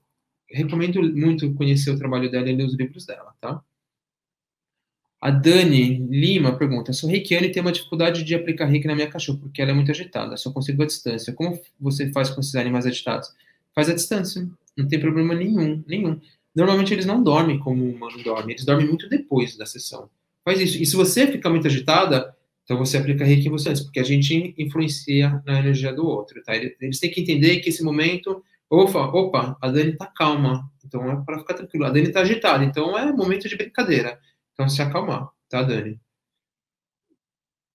[0.52, 3.62] recomendo muito conhecer o trabalho dela e ler os livros dela, tá?
[5.22, 9.10] A Dani Lima pergunta: sou reikiana e tenho uma dificuldade de aplicar reiki na minha
[9.10, 11.34] cachorra, porque ela é muito agitada, só consigo a distância.
[11.34, 13.34] Como você faz com esses animais agitados?
[13.76, 16.20] Faz a distância, não tem problema nenhum, nenhum.
[16.56, 20.10] Normalmente eles não dormem como o humano dorme, eles dormem muito depois da sessão.
[20.50, 20.82] Faz isso.
[20.82, 24.56] E se você ficar muito agitada, então você aplica reiki em você porque a gente
[24.58, 26.56] influencia na energia do outro, tá?
[26.56, 31.24] Eles têm que entender que esse momento Opa, opa, a Dani tá calma, então é
[31.26, 31.86] para ficar tranquilo.
[31.86, 34.20] A Dani tá agitada, então é momento de brincadeira.
[34.54, 36.00] Então se acalmar, tá, Dani?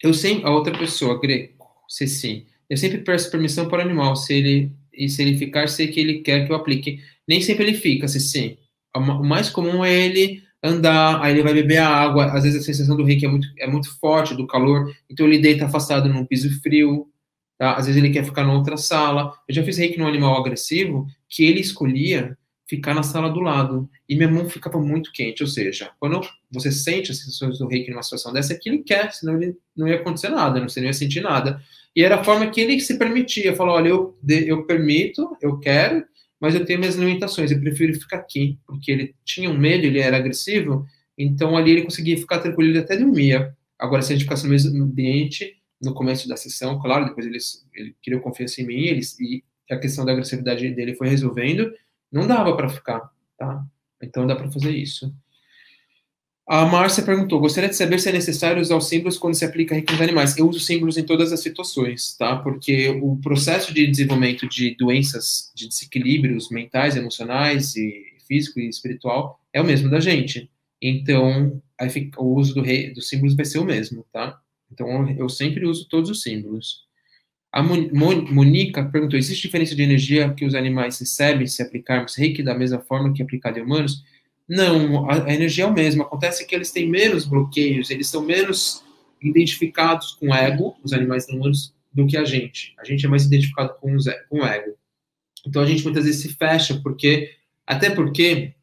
[0.01, 4.15] Eu sempre, a outra pessoa, Greco, se sim, eu sempre peço permissão para o animal,
[4.15, 7.01] se ele e se ele ficar, sei que ele quer que eu aplique.
[7.27, 8.57] Nem sempre ele fica, se sim.
[8.95, 12.65] O mais comum é ele andar, aí ele vai beber a água, às vezes a
[12.65, 16.25] sensação do reiki é muito, é muito forte, do calor, então ele deita afastado num
[16.25, 17.07] piso frio,
[17.59, 17.77] Tá?
[17.77, 19.33] Às vezes ele quer ficar na outra sala.
[19.49, 23.89] Eu já fiz reiki num animal agressivo que ele escolhia ficar na sala do lado.
[24.09, 25.43] E minha mão ficava muito quente.
[25.43, 28.79] Ou seja, quando você sente as sensações do reiki numa situação dessa, é que ele
[28.79, 31.61] quer, senão ele não ia acontecer nada, não, você não ia sentir nada.
[31.95, 33.55] E era a forma que ele se permitia.
[33.55, 36.05] Falou: olha, eu, eu permito, eu quero,
[36.45, 37.51] mas eu tenho minhas limitações.
[37.51, 38.59] Eu prefiro ficar aqui.
[38.67, 40.87] Porque ele tinha um medo, ele era agressivo.
[41.17, 43.57] Então ali ele conseguia ficar tranquilo, ele até dormia.
[43.79, 47.67] Agora, se a gente ficasse no mesmo ambiente, no começo da sessão, claro, depois eles,
[47.75, 51.73] ele criou confiança em mim, eles, e a questão da agressividade dele foi resolvendo,
[52.13, 53.65] não dava para ficar, tá?
[54.03, 55.15] Então dá para fazer isso.
[56.47, 59.75] A Márcia perguntou: gostaria de saber se é necessário usar os símbolos quando se aplica
[59.75, 60.37] reiki nos animais.
[60.37, 62.37] Eu uso símbolos em todas as situações, tá?
[62.37, 69.41] Porque o processo de desenvolvimento de doenças, de desequilíbrios mentais, emocionais e físico e espiritual
[69.53, 70.51] é o mesmo da gente.
[70.83, 71.63] Então,
[72.19, 74.39] o uso do rei, dos símbolos vai ser o mesmo, tá?
[74.71, 76.85] Então, eu sempre uso todos os símbolos.
[77.51, 82.55] A Monica perguntou: existe diferença de energia que os animais recebem se aplicarmos reiki da
[82.55, 84.05] mesma forma que aplicado em humanos?
[84.49, 86.03] Não, a, energia é o mesmo.
[86.03, 88.85] Acontece que eles têm menos bloqueios, eles são menos
[89.21, 92.75] identificados com o ego, os animais não humanos, do que a gente.
[92.79, 94.77] A gente é mais identificado com, os, com o ego.
[95.47, 97.35] Então a gente muitas vezes se fecha, porque
[97.67, 98.55] até porque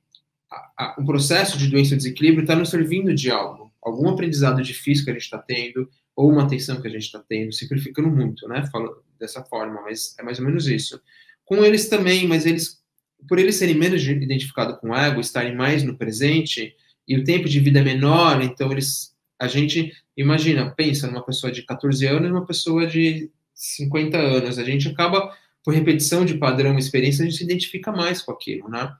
[0.52, 3.72] a, a, o processo de doença e desequilíbrio está nos servindo de algo.
[3.82, 7.20] Algum aprendizado difícil que a gente está tendo, ou uma atenção que a gente está
[7.20, 8.68] tendo, simplificando muito, né?
[8.72, 11.02] Falo dessa forma, mas é mais ou menos isso.
[11.46, 12.81] Com eles também, mas eles,
[13.28, 16.76] por eles serem menos identificados com o ego, estarem mais no presente,
[17.08, 21.52] e o tempo de vida é menor, então eles, a gente, imagina, pensa numa pessoa
[21.52, 26.36] de 14 anos e uma pessoa de 50 anos, a gente acaba, por repetição de
[26.36, 28.94] padrão, experiência, a gente se identifica mais com aquilo, né?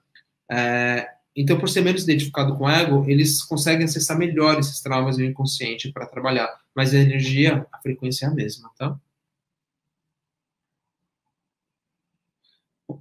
[0.50, 5.16] É, então, por ser menos identificado com o ego, eles conseguem acessar melhor esses traumas
[5.18, 6.54] do inconsciente para trabalhar.
[6.76, 8.98] Mas a energia, a frequência é a mesma, tá?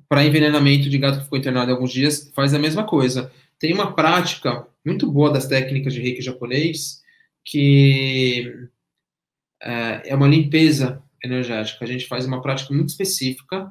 [0.09, 3.33] Para envenenamento de gato que ficou internado alguns dias, faz a mesma coisa.
[3.59, 7.03] Tem uma prática muito boa das técnicas de reiki japonês,
[7.44, 8.68] que
[9.62, 11.85] é, é uma limpeza energética.
[11.85, 13.70] A gente faz uma prática muito específica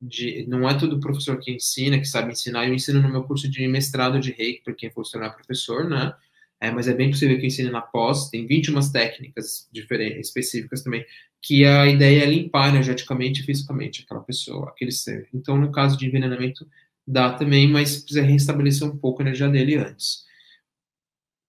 [0.00, 2.66] de, não é todo professor que ensina, que sabe ensinar.
[2.66, 5.88] Eu ensino no meu curso de mestrado de reiki, para quem for se tornar professor,
[5.88, 6.14] né?
[6.60, 8.28] É, mas é bem possível que eu ensine na pós.
[8.28, 11.04] Tem 21 técnicas diferentes, específicas também,
[11.40, 15.28] que a ideia é limpar energeticamente e fisicamente aquela pessoa, aquele ser.
[15.32, 16.68] Então, no caso de envenenamento,
[17.06, 20.24] dá também, mas precisa restabelecer um pouco a energia dele antes.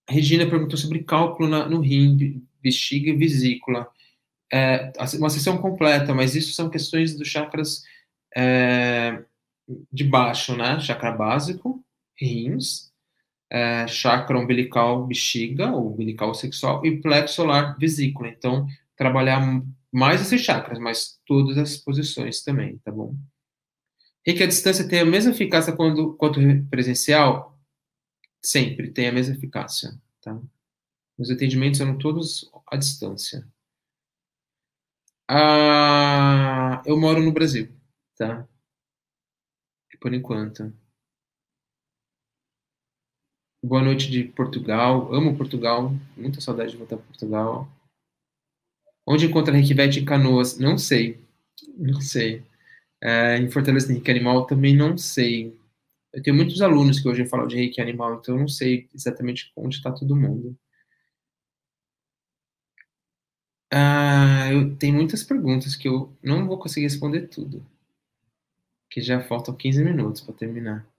[0.09, 3.87] A Regina perguntou sobre cálculo na, no rim, bexiga e vesícula.
[4.51, 7.83] É, uma sessão completa, mas isso são questões dos chakras
[8.35, 9.23] é,
[9.91, 10.79] de baixo, né?
[10.79, 11.83] Chakra básico,
[12.19, 12.90] rins,
[13.51, 18.29] é, chakra umbilical, bexiga, ou umbilical sexual, e plexo solar, vesícula.
[18.29, 19.41] Então, trabalhar
[19.91, 23.15] mais esses chakras, mas todas as posições também, tá bom?
[24.25, 26.39] E que a distância tem a mesma eficácia quando, quanto
[26.69, 27.59] presencial?
[28.41, 29.91] Sempre tem a mesma eficácia,
[30.21, 30.39] tá?
[31.17, 33.47] Os atendimentos são todos à distância.
[35.27, 37.69] Ah, eu moro no Brasil
[38.21, 38.47] tá?
[39.99, 40.73] Por enquanto.
[43.63, 45.13] Boa noite de Portugal.
[45.13, 45.93] Amo Portugal.
[46.17, 47.67] Muita saudade de voltar para Portugal.
[49.05, 50.57] Onde encontra Reiki em Canoas?
[50.57, 51.19] Não sei.
[51.77, 52.43] Não sei.
[53.01, 54.47] É, em Fortaleza tem Reiki Animal?
[54.47, 55.55] Também não sei.
[56.13, 59.51] Eu tenho muitos alunos que hoje falam de Reiki Animal, então eu não sei exatamente
[59.55, 60.57] onde está todo mundo.
[63.73, 67.65] Ah, eu tenho muitas perguntas que eu não vou conseguir responder tudo.
[68.91, 70.90] Que já faltam 15 minutos para terminar.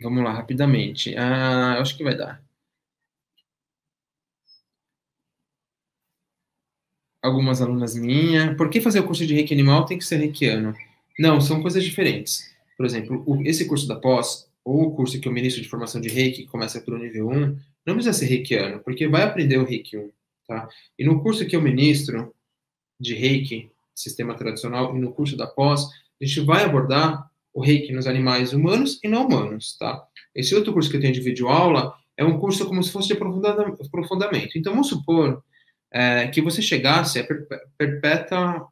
[0.00, 1.14] Vamos lá, rapidamente.
[1.16, 2.42] Ah, acho que vai dar.
[7.22, 8.56] Algumas alunas minhas.
[8.56, 10.74] Por que fazer o curso de reiki animal tem que ser reikiano?
[11.18, 12.54] Não, são coisas diferentes.
[12.76, 16.08] Por exemplo, esse curso da pós, ou o curso que eu ministro de formação de
[16.08, 19.96] reiki, que começa pelo nível 1, não precisa ser reikiano, porque vai aprender o reiki
[19.96, 20.10] 1.
[20.46, 20.66] Tá?
[20.98, 22.34] E no curso que eu ministro
[22.98, 25.86] de Reiki, sistema tradicional, e no curso da pós,
[26.20, 30.00] a gente vai abordar o Reiki nos animais humanos e não humanos, tá?
[30.32, 33.14] Esse outro curso que eu tenho de videoaula é um curso como se fosse de
[33.14, 34.56] aprofundamento.
[34.56, 35.42] Então, vamos supor
[35.92, 37.26] é, que você chegasse a
[37.76, 38.68] Perpétua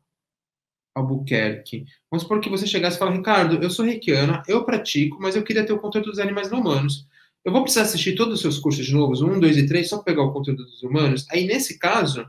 [0.95, 1.85] Albuquerque.
[2.09, 5.43] Vamos supor que você chegasse e falasse, Ricardo, eu sou reikiana, eu pratico, mas eu
[5.43, 7.09] queria ter o conteúdo dos animais não humanos.
[7.45, 9.97] Eu vou precisar assistir todos os seus cursos de novo, um, dois e três, só
[9.97, 11.27] para pegar o conteúdo dos humanos.
[11.33, 12.27] Aí, nesse caso, o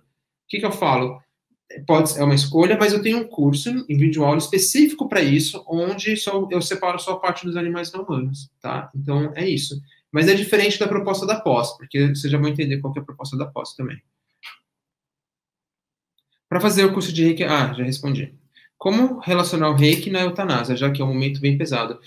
[0.47, 1.22] que, que eu falo?
[1.86, 5.63] Pode é uma escolha, mas eu tenho um curso em vídeo aula específico para isso,
[5.68, 8.89] onde só, eu separo só a parte dos animais não humanos, tá?
[8.95, 9.82] Então, é isso.
[10.11, 13.03] Mas é diferente da proposta da pós, porque vocês já vão entender qual é a
[13.03, 14.01] proposta da pós também.
[16.47, 18.34] Para fazer o curso de reiki, ah, já respondi.
[18.78, 21.99] Como relacionar o reiki na eutanásia, já que é um momento bem pesado?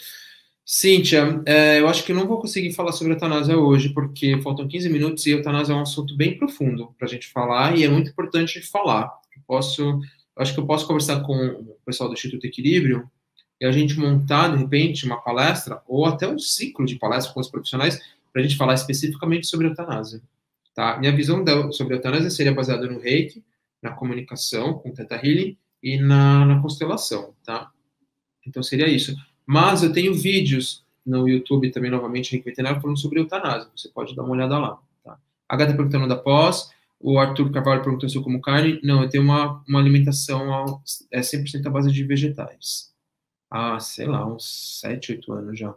[0.64, 4.68] Cíntia, é, eu acho que eu não vou conseguir falar sobre eutanásia hoje, porque faltam
[4.68, 7.88] 15 minutos e eutanásia é um assunto bem profundo para a gente falar e é
[7.88, 9.19] muito importante falar.
[9.46, 10.00] Posso,
[10.36, 13.10] acho que eu posso conversar com o pessoal do Instituto Equilíbrio
[13.60, 17.40] e a gente montar, de repente, uma palestra ou até um ciclo de palestras com
[17.40, 18.00] os profissionais
[18.32, 20.22] para a gente falar especificamente sobre eutanásia.
[20.74, 20.96] Tá?
[20.98, 23.44] Minha visão sobre eutanásia seria baseada no reiki,
[23.82, 27.70] na comunicação com o Theta Healing e na, na constelação, tá?
[28.46, 29.14] Então seria isso.
[29.46, 33.68] Mas eu tenho vídeos no YouTube também, novamente, Henrique Veterinário, falando sobre eutanásia.
[33.74, 34.78] Você pode dar uma olhada lá.
[35.02, 35.18] Tá?
[35.48, 36.70] Perguntando da pós.
[37.00, 38.78] O Arthur Carvalho perguntou se eu como carne.
[38.82, 42.90] Não, eu tenho uma, uma alimentação ao, é 100% à base de vegetais.
[43.50, 45.74] Há, sei lá, uns 7, 8 anos já.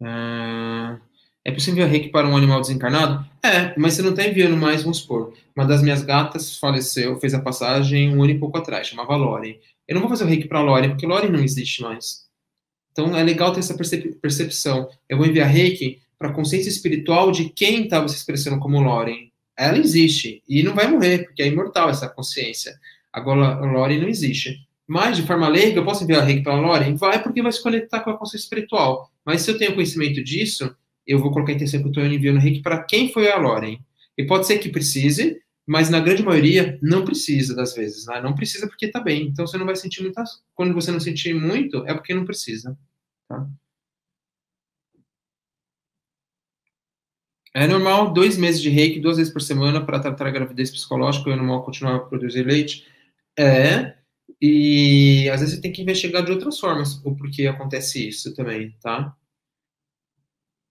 [0.00, 1.00] É,
[1.44, 3.28] é possível enviar reiki para um animal desencarnado?
[3.42, 5.34] É, mas você não está enviando mais, vamos supor.
[5.56, 9.60] Uma das minhas gatas faleceu, fez a passagem um ano e pouco atrás, chamava Lore.
[9.88, 12.26] Eu não vou fazer o reiki para Lore, porque Lore não existe mais.
[12.92, 13.76] Então é legal ter essa
[14.20, 14.88] percepção.
[15.08, 19.30] Eu vou enviar reiki para a consciência espiritual de quem estava se expressando como Loren.
[19.56, 22.78] Ela existe e não vai morrer, porque é imortal essa consciência.
[23.12, 24.60] Agora, a Loren não existe.
[24.86, 26.94] Mas, de forma leiga, eu posso enviar reiki para a Loren?
[26.94, 29.10] Vai, porque vai se conectar com a consciência espiritual.
[29.24, 30.76] Mas se eu tenho conhecimento disso,
[31.06, 33.78] eu vou colocar a intenção que eu estou enviando reiki para quem foi a Loren.
[34.16, 38.20] E pode ser que precise, mas na grande maioria não precisa das vezes, né?
[38.20, 39.26] Não precisa porque está bem.
[39.26, 40.42] Então você não vai sentir muitas.
[40.54, 42.78] Quando você não sentir muito, é porque não precisa.
[43.28, 43.46] Tá?
[47.56, 51.30] É normal dois meses de reiki, duas vezes por semana, para tratar a gravidez psicológica,
[51.30, 52.84] é normal continuar a produzir leite.
[53.34, 53.94] É,
[54.38, 58.76] e às vezes você tem que investigar de outras formas o porquê acontece isso também,
[58.82, 59.16] tá?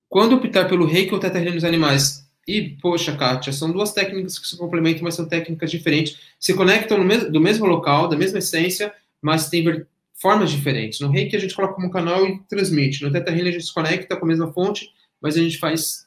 [0.07, 2.29] Quando optar pelo reiki ou teta nos animais?
[2.47, 6.19] E, poxa, Kátia, são duas técnicas que se complementam, mas são técnicas diferentes.
[6.39, 10.99] Se conectam mesmo, do mesmo local, da mesma essência, mas tem formas diferentes.
[10.99, 13.03] No Reiki a gente coloca como canal e transmite.
[13.03, 14.87] No Teta a gente se conecta com a mesma fonte,
[15.19, 16.04] mas a gente faz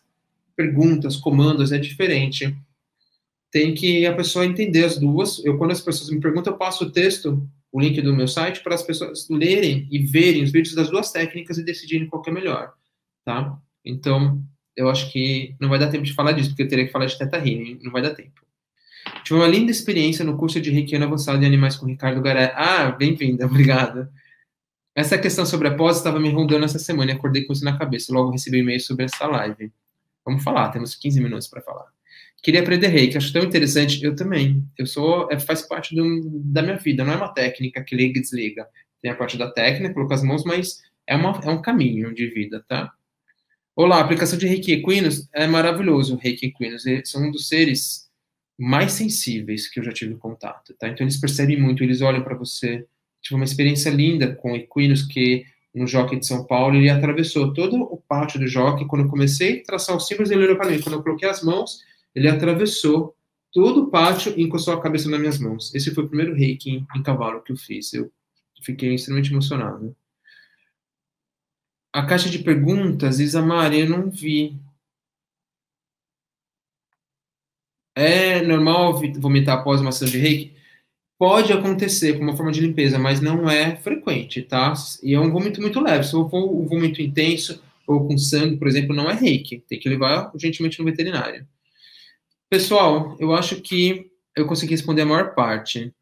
[0.59, 2.53] perguntas, comandos, é diferente.
[3.53, 5.43] Tem que a pessoa entender as duas.
[5.45, 8.61] Eu quando as pessoas me perguntam, eu passo o texto, o link do meu site
[8.61, 12.31] para as pessoas lerem e verem os vídeos das duas técnicas e decidirem qual é
[12.33, 12.73] melhor,
[13.25, 13.57] tá?
[13.85, 14.43] Então,
[14.77, 17.07] eu acho que não vai dar tempo de falar disso, porque eu teria que falar
[17.07, 18.45] de Teta Healing, não vai dar tempo.
[19.23, 22.53] Tive uma linda experiência no curso de Reikiano avançado de animais com Ricardo Garé.
[22.57, 24.11] Ah, bem-vinda, obrigada.
[24.95, 27.79] Essa questão sobre a pós estava me rondando essa semana e acordei com isso na
[27.79, 28.13] cabeça.
[28.13, 29.73] Logo recebi e-mail sobre essa live.
[30.29, 31.87] Vamos falar, temos 15 minutos para falar.
[32.43, 34.05] Queria aprender reiki, acho tão interessante.
[34.05, 34.63] Eu também.
[34.77, 38.19] Eu sou, é, faz parte do, da minha vida, não é uma técnica que liga
[38.19, 38.67] e desliga.
[39.01, 42.27] Tem a parte da técnica, colocar as mãos, mas é, uma, é um caminho de
[42.27, 42.93] vida, tá?
[43.75, 46.85] Olá, aplicação de Reiki Equinos é maravilhoso, Reiki Equinos.
[47.07, 48.07] São um dos seres
[48.59, 50.89] mais sensíveis que eu já tive contato, tá?
[50.89, 52.87] Então eles percebem muito, eles olham para você.
[53.23, 57.77] Tive uma experiência linda com equinos que no Jockey de São Paulo, ele atravessou todo
[57.77, 58.87] o pátio do Jockey.
[58.87, 60.81] Quando eu comecei a traçar os símbolos, ele olhou para mim.
[60.81, 61.81] Quando eu coloquei as mãos,
[62.15, 63.17] ele atravessou
[63.53, 65.75] todo o pátio e encostou a cabeça nas minhas mãos.
[65.75, 67.93] Esse foi o primeiro reiki em, cavalo que eu fiz.
[67.93, 68.11] Eu
[68.63, 69.97] fiquei extremamente emocionado.
[71.93, 74.59] A caixa de perguntas, Isamari, eu não vi.
[77.95, 80.58] É normal vomitar após uma sessão de reiki?
[81.19, 84.73] Pode acontecer com uma forma de limpeza, mas não é frequente, tá?
[85.03, 86.05] E é um vômito muito leve.
[86.05, 89.59] Se for um vômito intenso ou com sangue, por exemplo, não é reiki.
[89.69, 91.47] Tem que levar urgentemente no veterinário.
[92.51, 95.93] Pessoal, eu acho que eu consegui responder a maior parte.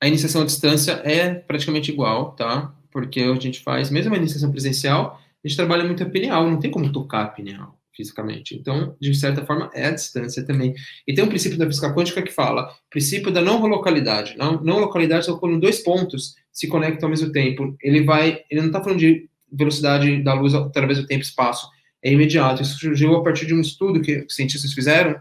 [0.00, 2.74] A iniciação à distância é praticamente igual, tá?
[2.90, 6.58] Porque a gente faz, mesmo a iniciação presencial, a gente trabalha muito a pineal, não
[6.60, 8.54] tem como tocar a pineal fisicamente.
[8.54, 10.74] Então, de certa forma, é a distância também.
[11.06, 14.36] E tem um princípio da física quântica que fala, princípio da não localidade.
[14.36, 17.76] Não, não localidade são quando dois pontos se conectam ao mesmo tempo.
[17.82, 21.68] Ele vai, ele não está falando de velocidade da luz através do tempo e espaço,
[22.02, 22.62] é imediato.
[22.62, 25.18] Isso surgiu a partir de um estudo que cientistas fizeram,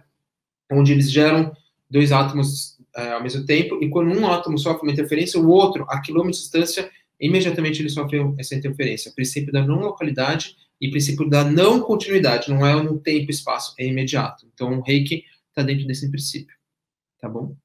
[0.71, 1.51] onde eles geram
[1.89, 5.85] dois átomos é, ao mesmo tempo, e quando um átomo sofre uma interferência, o outro,
[5.89, 9.11] a quilômetros de distância, imediatamente ele sofre essa interferência.
[9.13, 13.73] Princípio da não localidade e princípio da não continuidade, não é no tempo e espaço,
[13.79, 14.45] é imediato.
[14.53, 16.55] Então, o reiki está dentro desse princípio,
[17.19, 17.55] tá bom?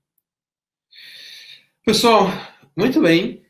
[1.85, 2.29] Pessoal,
[2.77, 3.43] muito bem.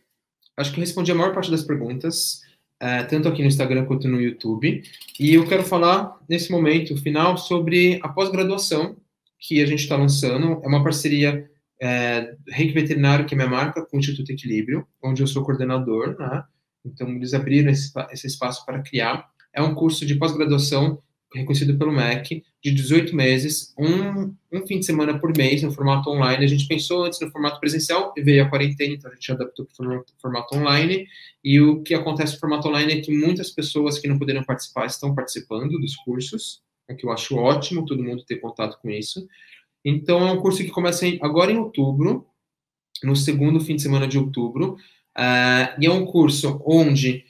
[0.56, 2.42] Acho que respondi a maior parte das perguntas,
[2.78, 4.82] é, tanto aqui no Instagram quanto no YouTube.
[5.18, 8.96] E eu quero falar, nesse momento final, sobre a pós-graduação
[9.38, 10.60] que a gente está lançando.
[10.62, 11.50] É uma parceria
[11.80, 16.16] é, Reiki Veterinário, que é minha marca, com o Instituto Equilíbrio, onde eu sou coordenador,
[16.18, 16.44] né?
[16.84, 19.28] Então, eles abriram esse, esse espaço para criar.
[19.52, 21.02] É um curso de pós-graduação
[21.34, 26.10] reconhecido pelo MEC, de 18 meses, um, um fim de semana por mês, no formato
[26.10, 26.44] online.
[26.44, 29.66] A gente pensou antes no formato presencial, e veio a quarentena, então a gente adaptou
[29.66, 31.06] para o formato online.
[31.42, 34.86] E o que acontece no formato online é que muitas pessoas que não poderiam participar
[34.86, 39.26] estão participando dos cursos, o que eu acho ótimo, todo mundo ter contato com isso.
[39.84, 42.26] Então, é um curso que começa agora em outubro,
[43.04, 44.74] no segundo fim de semana de outubro,
[45.16, 47.24] uh, e é um curso onde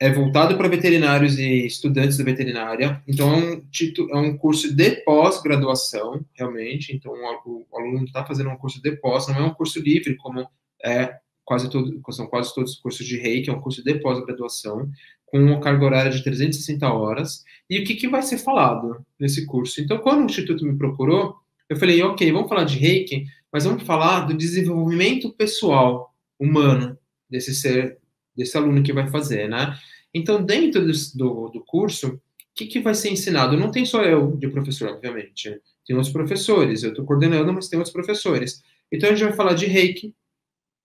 [0.00, 3.02] é voltado para veterinários e estudantes da veterinária.
[3.06, 3.62] Então, é um,
[4.10, 6.94] é um curso de pós-graduação, realmente.
[6.94, 10.16] Então, o, o aluno está fazendo um curso de pós, não é um curso livre,
[10.16, 10.46] como
[10.84, 11.14] é
[11.44, 14.90] quase todo, são quase todos os cursos de reiki, é um curso de pós-graduação,
[15.26, 17.44] com uma carga horária de 360 horas.
[17.68, 19.80] E o que, que vai ser falado nesse curso?
[19.80, 21.36] Então, quando o Instituto me procurou,
[21.68, 26.98] eu falei, ok, vamos falar de reiki, mas vamos falar do desenvolvimento pessoal, humano,
[27.30, 27.98] desse ser,
[28.36, 29.76] desse aluno que vai fazer, né?
[30.12, 32.20] Então, dentro do, do, do curso, o
[32.54, 33.56] que, que vai ser ensinado?
[33.56, 35.60] Não tem só eu de professor, obviamente.
[35.86, 38.62] Tem outros professores, eu estou coordenando, mas tem outros professores.
[38.92, 40.14] Então, a gente vai falar de reiki,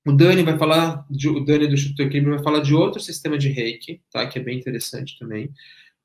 [0.05, 3.37] o Dani vai falar, de, o Dani do Instituto Equilíbrio vai falar de outro sistema
[3.37, 4.25] de reiki, tá?
[4.27, 5.51] Que é bem interessante também.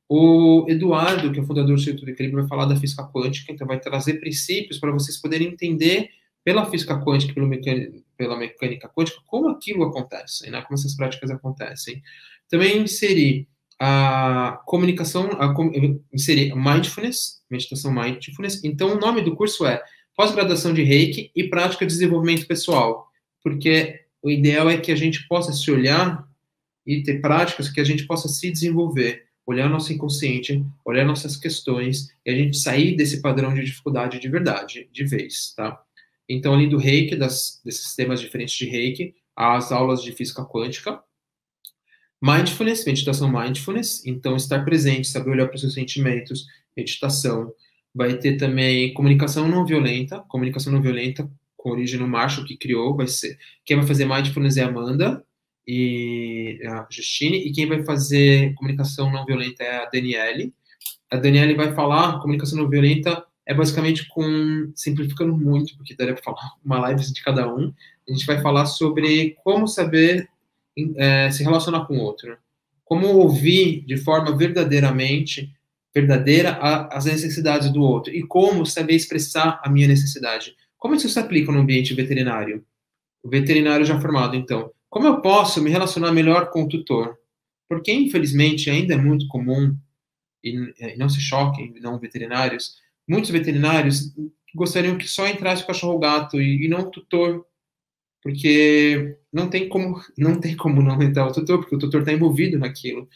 [0.09, 3.67] O Eduardo, que é o fundador do Instituto Equilíbrio, vai falar da física quântica, então
[3.67, 6.11] vai trazer princípios para vocês poderem entender
[6.45, 10.63] pela física quântica, pelo mecânica, pela mecânica quântica, como aquilo acontece, né?
[10.63, 12.03] como essas práticas acontecem.
[12.49, 13.49] Também inserir
[13.79, 15.55] a comunicação, a,
[16.13, 18.63] inserir mindfulness, meditação mindfulness.
[18.65, 19.83] Então, o nome do curso é
[20.17, 23.09] Pós-graduação de Reiki e Prática de Desenvolvimento Pessoal,
[23.43, 26.27] porque o ideal é que a gente possa se olhar
[26.87, 32.09] e ter práticas que a gente possa se desenvolver olhar nosso inconsciente, olhar nossas questões
[32.25, 35.81] e a gente sair desse padrão de dificuldade de verdade, de vez, tá?
[36.29, 41.03] Então, além do reiki, das, desses sistemas diferentes de reiki, as aulas de física quântica,
[42.23, 46.47] mindfulness, meditação mindfulness, então estar presente, saber olhar para os seus sentimentos,
[46.77, 47.53] meditação.
[47.95, 52.97] Vai ter também comunicação não violenta, comunicação não violenta com origem no Marshall que criou,
[52.97, 55.25] vai ser, quem vai fazer mindfulness é a Amanda,
[55.67, 60.53] e a Justine, e quem vai fazer comunicação não violenta é a Daniele.
[61.11, 66.23] A Daniele vai falar comunicação não violenta é basicamente com simplificando muito, porque daria para
[66.23, 67.73] falar uma live de cada um.
[68.09, 70.29] A gente vai falar sobre como saber
[70.97, 72.37] é, se relacionar com o outro,
[72.85, 75.53] como ouvir de forma verdadeiramente
[75.95, 80.55] verdadeira a, as necessidades do outro e como saber expressar a minha necessidade.
[80.77, 82.65] Como isso se aplica no ambiente veterinário?
[83.23, 87.17] O veterinário já formado, então, como eu posso me relacionar melhor com o tutor?
[87.69, 89.75] Porque, infelizmente, ainda é muito comum,
[90.43, 92.77] e, e não se choquem, não veterinários,
[93.09, 94.13] muitos veterinários
[94.55, 97.45] gostariam que só entrasse o cachorro gato e, e não o tutor,
[98.23, 102.13] porque não tem como não tem como não entrar o tutor, porque o tutor está
[102.13, 103.09] envolvido naquilo.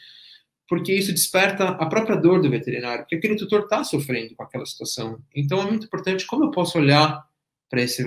[0.67, 4.65] Porque isso desperta a própria dor do veterinário, porque aquele tutor está sofrendo com aquela
[4.65, 5.19] situação.
[5.35, 7.27] Então é muito importante como eu posso olhar
[7.69, 8.03] para esse,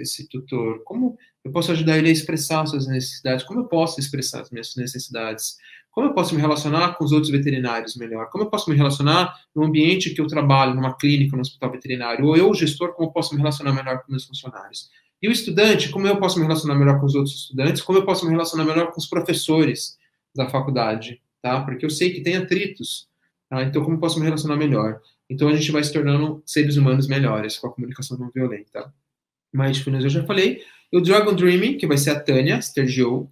[0.00, 0.82] esse tutor?
[0.84, 3.44] Como eu posso ajudar ele a expressar suas necessidades?
[3.44, 5.56] Como eu posso expressar as minhas necessidades?
[5.90, 8.30] Como eu posso me relacionar com os outros veterinários melhor?
[8.30, 12.24] Como eu posso me relacionar no ambiente que eu trabalho, numa clínica, no hospital veterinário?
[12.24, 14.90] Ou eu, gestor, como eu posso me relacionar melhor com meus funcionários?
[15.20, 17.82] E o estudante, como eu posso me relacionar melhor com os outros estudantes?
[17.82, 19.98] Como eu posso me relacionar melhor com os professores
[20.34, 21.20] da faculdade?
[21.42, 21.60] Tá?
[21.62, 23.08] Porque eu sei que tem atritos.
[23.50, 23.62] Tá?
[23.64, 25.00] Então, como eu posso me relacionar melhor?
[25.28, 28.92] Então, a gente vai se tornando seres humanos melhores com a comunicação não violenta.
[29.52, 30.62] Mindfulness, eu já falei.
[30.92, 33.28] E o Dragon Dreaming, que vai ser a Tânia Stergio,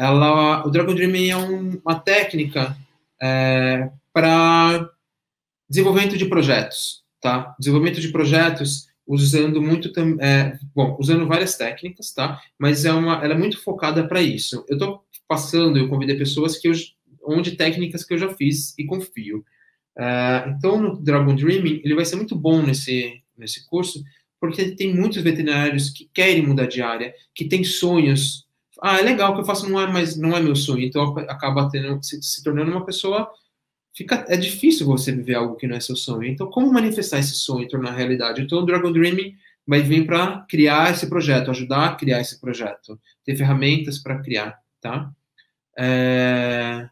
[0.00, 2.74] ela, o Dragon Dreaming é um, uma técnica
[3.20, 4.88] é, para
[5.68, 7.54] desenvolvimento de projetos, tá?
[7.60, 12.40] Desenvolvimento de projetos usando muito, é, bom, usando várias técnicas, tá?
[12.58, 14.64] Mas é uma, ela é muito focada para isso.
[14.70, 16.72] Eu estou passando, eu convidei pessoas que eu,
[17.22, 19.44] onde técnicas que eu já fiz e confio.
[19.98, 24.02] É, então, no Dragon Dreaming, ele vai ser muito bom nesse, nesse curso,
[24.40, 28.48] porque tem muitos veterinários que querem mudar de área, que têm sonhos
[28.82, 31.16] ah, é legal, o que eu faço não é, mais, não é meu sonho, então
[31.28, 33.30] acaba tendo, se, se tornando uma pessoa
[33.94, 36.24] fica é difícil você viver algo que não é seu sonho.
[36.24, 38.40] Então, como manifestar esse sonho e tornar realidade?
[38.40, 39.34] Então, o Dragon Dreaming
[39.66, 44.58] vai vir para criar esse projeto, ajudar a criar esse projeto, ter ferramentas para criar,
[44.80, 45.12] tá?
[45.78, 46.88] É...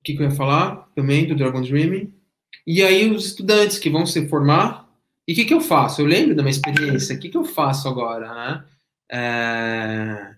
[0.00, 2.14] O que, que eu ia falar também do Dragon Dreaming?
[2.66, 4.87] E aí, os estudantes que vão se formar
[5.28, 6.00] e o que, que eu faço?
[6.00, 7.14] Eu lembro da minha experiência.
[7.14, 8.64] O que, que eu faço agora, né?
[9.12, 10.34] É...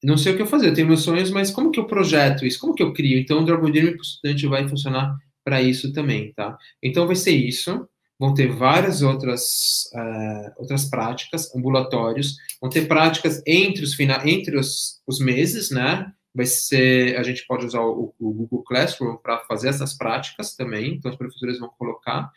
[0.00, 0.68] Não sei o que eu fazer.
[0.68, 2.60] Eu tenho meus sonhos, mas como que eu projeto isso?
[2.60, 3.18] Como que eu crio?
[3.18, 6.56] Então, o Dragon Dream para o estudante vai funcionar para isso também, tá?
[6.80, 7.88] Então, vai ser isso.
[8.16, 12.36] Vão ter várias outras, uh, outras práticas, ambulatórios.
[12.60, 16.12] Vão ter práticas entre os, fina entre os, os meses, né?
[16.32, 20.94] Vai ser, a gente pode usar o, o Google Classroom para fazer essas práticas também.
[20.94, 22.30] Então, os professores vão colocar.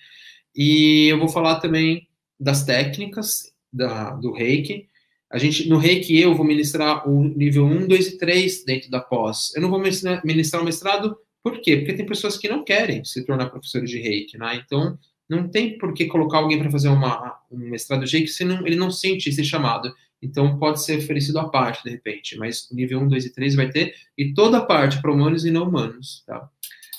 [0.59, 2.05] E eu vou falar também
[2.37, 4.89] das técnicas da, do reiki.
[5.31, 8.99] A gente, no reiki, eu vou ministrar o nível 1, 2 e 3 dentro da
[8.99, 9.55] pós.
[9.55, 11.77] Eu não vou ministrar, o mestrado, por quê?
[11.77, 14.61] Porque tem pessoas que não querem se tornar professores de reiki, né?
[14.61, 14.99] Então,
[15.29, 18.67] não tem por que colocar alguém para fazer uma, um mestrado de reiki se não,
[18.67, 19.95] ele não sente esse chamado.
[20.21, 23.55] Então, pode ser oferecido à parte, de repente, mas o nível 1, 2 e 3
[23.55, 26.49] vai ter, e toda a parte para humanos e não humanos, tá?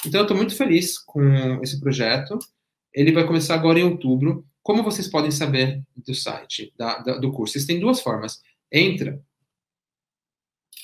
[0.06, 2.38] Então, eu estou muito feliz com esse projeto.
[2.92, 4.44] Ele vai começar agora em outubro.
[4.62, 7.54] Como vocês podem saber do site, da, da, do curso?
[7.54, 8.42] Vocês têm duas formas.
[8.70, 9.22] Entra.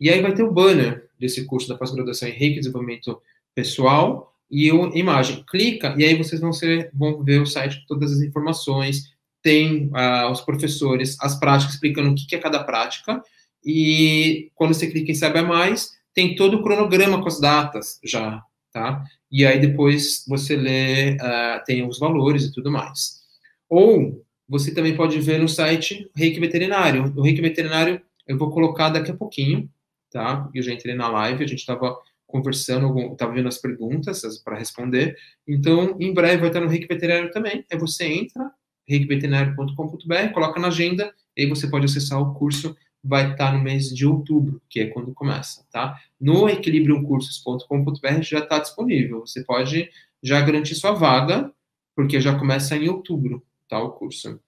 [0.00, 3.20] E aí vai ter o banner desse curso da pós-graduação em Reiki Desenvolvimento
[3.60, 5.44] pessoal e o imagem.
[5.48, 9.12] Clica e aí vocês vão, ser, vão ver o site com todas as informações.
[9.42, 13.22] Tem uh, os professores, as práticas explicando o que, que é cada prática.
[13.64, 18.42] E quando você clica em Saiba Mais, tem todo o cronograma com as datas já,
[18.72, 19.04] tá?
[19.30, 23.20] E aí depois você lê, uh, tem os valores e tudo mais.
[23.68, 27.12] Ou você também pode ver no site Reiki Veterinário.
[27.16, 29.70] O Reiki Veterinário eu vou colocar daqui a pouquinho,
[30.10, 30.48] tá?
[30.54, 31.96] Eu já entrei na live, a gente estava
[32.30, 35.16] conversando, estava vendo as perguntas para responder.
[35.46, 37.64] Então, em breve vai estar no Reiki Veterinário também.
[37.70, 38.50] Aí você entra,
[38.88, 42.76] reikiveterinário.com.br, coloca na agenda, e aí você pode acessar o curso.
[43.02, 45.98] Vai estar no mês de outubro, que é quando começa, tá?
[46.20, 49.20] No equilibriumcursos.com.br já está disponível.
[49.20, 49.88] Você pode
[50.22, 51.50] já garantir sua vaga,
[51.96, 53.82] porque já começa em outubro, tá?
[53.82, 54.38] O curso.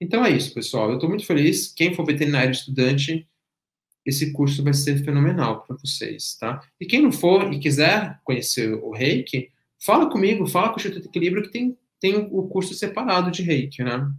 [0.00, 0.88] Então é isso, pessoal.
[0.88, 1.72] Eu estou muito feliz.
[1.74, 3.28] Quem for veterinário estudante,
[4.04, 6.60] esse curso vai ser fenomenal para vocês, tá?
[6.80, 11.06] E quem não for e quiser conhecer o Reiki, fala comigo, fala com o Instituto
[11.06, 14.10] Equilíbrio que tem, tem o curso separado de Reiki, né?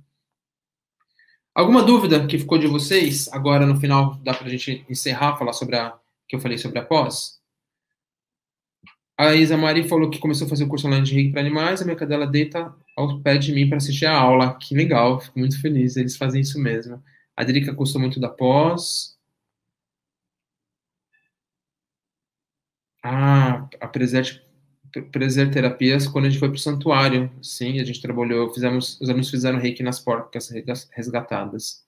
[1.53, 3.27] Alguma dúvida que ficou de vocês?
[3.33, 6.79] Agora, no final, dá para a gente encerrar, falar sobre a que eu falei sobre
[6.79, 7.41] a pós?
[9.17, 11.81] A Isa Mari falou que começou a fazer o curso online de Reiki para animais,
[11.81, 14.57] a minha cadela deita ao pé de mim para assistir a aula.
[14.57, 17.03] Que legal, fico muito feliz, eles fazem isso mesmo.
[17.35, 19.17] A Drica gostou muito da pós.
[23.03, 28.53] Ah, a Preser, Terapias, quando a gente foi para o santuário, sim, a gente trabalhou,
[28.53, 30.49] fizemos, os alunos fizeram reiki nas porcas
[30.91, 31.83] resgatadas.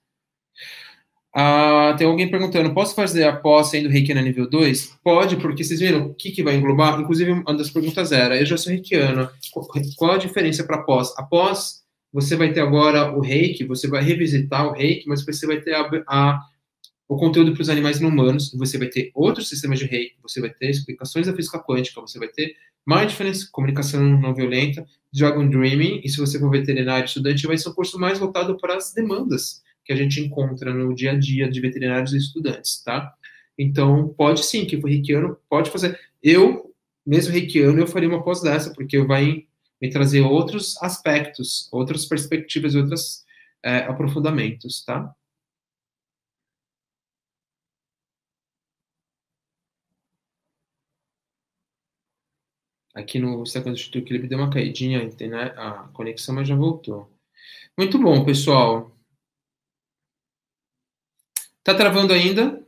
[1.36, 4.98] Ah, tem alguém perguntando, posso fazer a pós sendo reiki na nível 2?
[5.02, 7.00] Pode, porque vocês viram o que, que vai englobar?
[7.00, 9.28] Inclusive, uma das perguntas era, eu já sou reikiano,
[9.96, 11.12] qual a diferença para pós?
[11.18, 15.46] A pós, você vai ter agora o reiki, você vai revisitar o reiki, mas você
[15.46, 16.40] vai ter a, a
[17.14, 20.40] o conteúdo para os animais não humanos, você vai ter outros sistemas de reiki, você
[20.40, 22.56] vai ter explicações da física quântica, você vai ter
[22.86, 27.72] mindfulness, comunicação não violenta, dragon dreaming, e se você for veterinário estudante, vai ser um
[27.72, 31.60] curso mais voltado para as demandas que a gente encontra no dia a dia de
[31.60, 33.14] veterinários e estudantes, tá?
[33.56, 35.98] Então, pode sim, que for reikiano, pode fazer.
[36.22, 36.74] Eu,
[37.06, 39.44] mesmo reikiano, eu faria uma pós dessa, porque vai
[39.80, 43.22] me trazer outros aspectos, outras perspectivas, outros
[43.62, 45.14] é, aprofundamentos, tá?
[52.94, 55.00] Aqui no Instagram do Instituto Equilíbrio deu uma caidinha
[55.56, 57.10] a conexão, mas já voltou.
[57.76, 58.92] Muito bom, pessoal.
[61.64, 62.64] Tá travando ainda?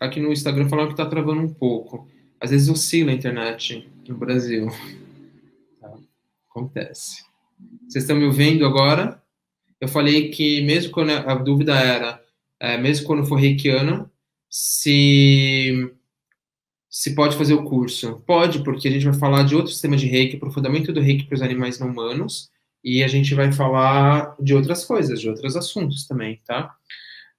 [0.00, 2.08] Aqui no Instagram falaram que tá travando um pouco.
[2.40, 4.68] Às vezes oscila a internet no Brasil.
[5.78, 5.94] Tá?
[6.48, 7.24] Acontece.
[7.86, 9.22] Vocês estão me ouvindo agora?
[9.80, 12.24] Eu falei que mesmo quando a dúvida era,
[12.58, 14.10] é, mesmo quando for reikiana,
[14.48, 15.92] se
[16.90, 18.22] se pode fazer o curso?
[18.26, 21.36] Pode, porque a gente vai falar de outro sistema de reiki, aprofundamento do reiki para
[21.36, 22.50] os animais não humanos,
[22.82, 26.74] e a gente vai falar de outras coisas, de outros assuntos também, tá?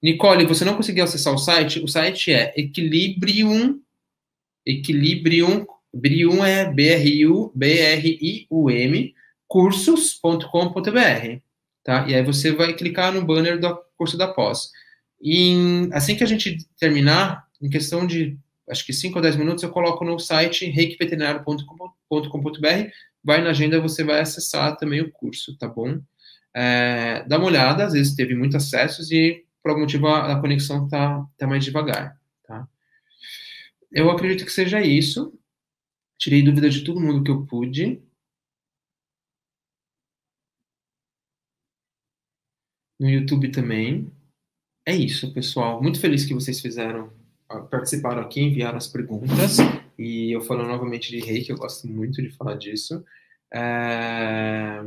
[0.01, 1.79] Nicole, você não conseguiu acessar o site?
[1.79, 3.79] O site é Equilibrium,
[4.65, 9.13] Equilibrium, Brium é B-R-U, B-R-I-U-M,
[9.47, 11.39] cursos.com.br,
[11.83, 12.07] tá?
[12.07, 14.71] E aí você vai clicar no banner do curso da pós.
[15.21, 18.37] E assim que a gente terminar, em questão de
[18.69, 22.89] acho que 5 ou 10 minutos, eu coloco no site reikiveterinário.com.br,
[23.23, 25.99] vai na agenda, você vai acessar também o curso, tá bom?
[26.55, 30.41] É, dá uma olhada, às vezes teve muitos acessos e por algum motivo a, a
[30.41, 32.67] conexão tá, tá mais devagar, tá?
[33.91, 35.33] Eu acredito que seja isso.
[36.17, 38.01] Tirei dúvida de todo mundo que eu pude.
[42.99, 44.11] No YouTube também.
[44.85, 45.81] É isso, pessoal.
[45.81, 47.11] Muito feliz que vocês fizeram
[47.57, 49.57] participaram aqui, enviaram as perguntas,
[49.97, 53.03] e eu falo novamente de reiki, eu gosto muito de falar disso.
[53.51, 54.85] É...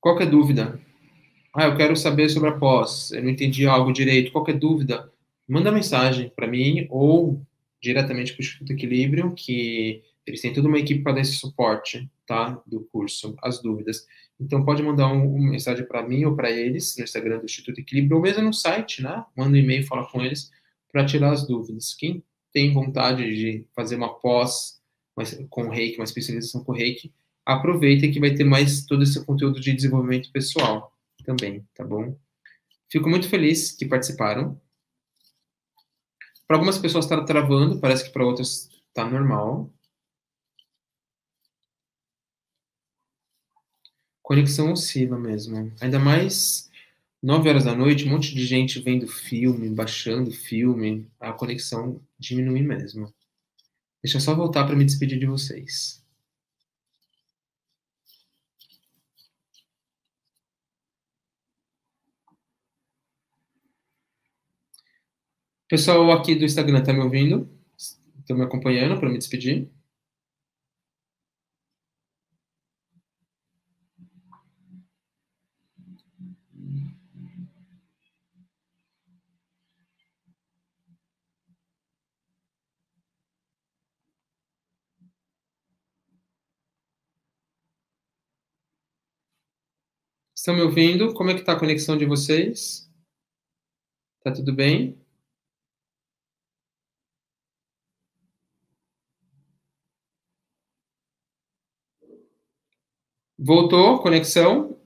[0.00, 0.80] Qualquer dúvida?
[1.54, 4.32] Ah, eu quero saber sobre a pós, eu não entendi algo direito.
[4.32, 5.10] Qualquer dúvida,
[5.48, 7.40] manda mensagem para mim ou
[7.80, 12.10] diretamente para o Instituto Equilíbrio, que eles têm toda uma equipe para dar esse suporte,
[12.26, 14.06] tá, do curso, as dúvidas.
[14.40, 17.80] Então pode mandar um, uma mensagem para mim ou para eles no Instagram do Instituto
[17.80, 19.24] Equilíbrio ou mesmo no site, né?
[19.36, 20.50] Manda um e-mail, fala com eles
[20.94, 21.92] para tirar as dúvidas.
[21.92, 24.80] Quem tem vontade de fazer uma pós
[25.50, 27.12] com reiki, uma especialização com reiki,
[27.44, 32.16] aproveita que vai ter mais todo esse conteúdo de desenvolvimento pessoal também, tá bom?
[32.88, 34.60] Fico muito feliz que participaram.
[36.46, 39.74] Para algumas pessoas está travando, parece que para outras está normal.
[44.22, 45.72] Conexão oscila mesmo.
[45.80, 46.70] Ainda mais
[47.24, 52.60] 9 horas da noite, um monte de gente vendo filme, baixando filme, a conexão diminui
[52.60, 53.10] mesmo.
[54.02, 56.04] Deixa eu só voltar para me despedir de vocês.
[65.66, 67.48] Pessoal aqui do Instagram, tá me ouvindo?
[68.20, 69.70] Estão me acompanhando para me despedir?
[90.44, 91.14] Estão me ouvindo?
[91.14, 92.86] Como é que está a conexão de vocês?
[94.22, 94.94] Tá tudo bem?
[103.38, 104.78] Voltou, conexão.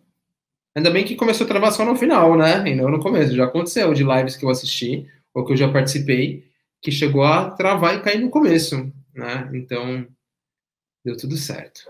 [0.77, 2.65] Ainda bem que começou a travar só no final, né?
[2.69, 3.35] E não no começo.
[3.35, 6.49] Já aconteceu de lives que eu assisti, ou que eu já participei,
[6.81, 8.77] que chegou a travar e cair no começo,
[9.13, 9.51] né?
[9.53, 10.07] Então,
[11.05, 11.81] deu tudo certo.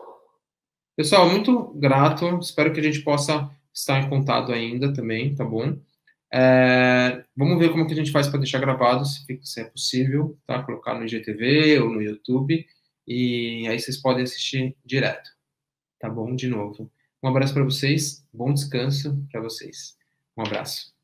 [0.97, 2.39] Pessoal, muito grato.
[2.39, 5.79] Espero que a gente possa estar em contato ainda também, tá bom?
[6.33, 10.39] É, vamos ver como que a gente faz para deixar gravado, se, se, é possível,
[10.47, 10.63] tá?
[10.63, 12.67] Colocar no IGTV ou no YouTube,
[13.07, 15.31] e aí vocês podem assistir direto,
[15.99, 16.35] tá bom?
[16.35, 16.91] De novo.
[17.23, 19.97] Um abraço para vocês, bom descanso para vocês.
[20.37, 20.95] Um abraço.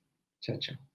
[0.41, 0.94] Tchau, tchau.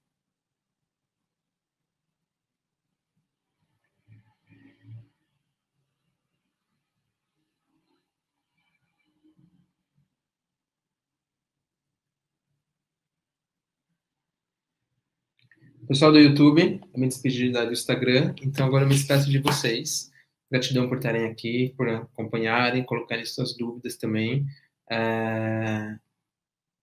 [15.90, 20.12] Pessoal do YouTube, eu me despedi do Instagram, então agora eu me despeço de vocês.
[20.52, 24.46] Gratidão por estarem aqui, por acompanharem, colocarem suas dúvidas também.
[24.88, 25.98] É...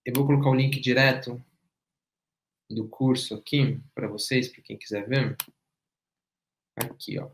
[0.04, 1.40] Eu vou colocar o link direto
[2.68, 5.36] do curso aqui para vocês, para quem quiser ver.
[6.76, 7.30] Aqui, ó.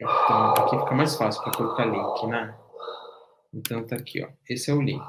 [0.00, 2.56] Então, aqui fica mais fácil para colocar link, né?
[3.52, 4.30] Então tá aqui, ó.
[4.48, 5.02] Esse é o link.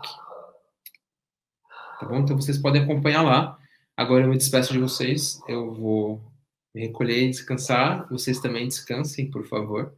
[2.00, 2.18] tá bom?
[2.18, 3.60] Então vocês podem acompanhar lá.
[3.98, 6.22] Agora eu me despeço de vocês, eu vou
[6.74, 8.08] me recolher e descansar.
[8.12, 9.92] Vocês também descansem, por favor.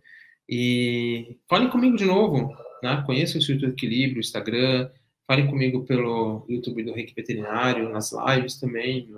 [0.47, 3.04] E falem comigo de novo, né?
[3.06, 4.89] Conheçam o Instituto Equilíbrio, o Instagram,
[5.28, 9.14] falem comigo pelo YouTube do Reiki Veterinário, nas lives também,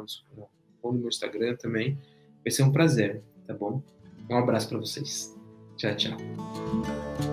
[0.82, 1.96] ou no meu Instagram também.
[2.44, 3.84] Vai ser um prazer, tá bom?
[4.28, 5.38] Um abraço para vocês.
[5.78, 7.31] Tchau, tchau.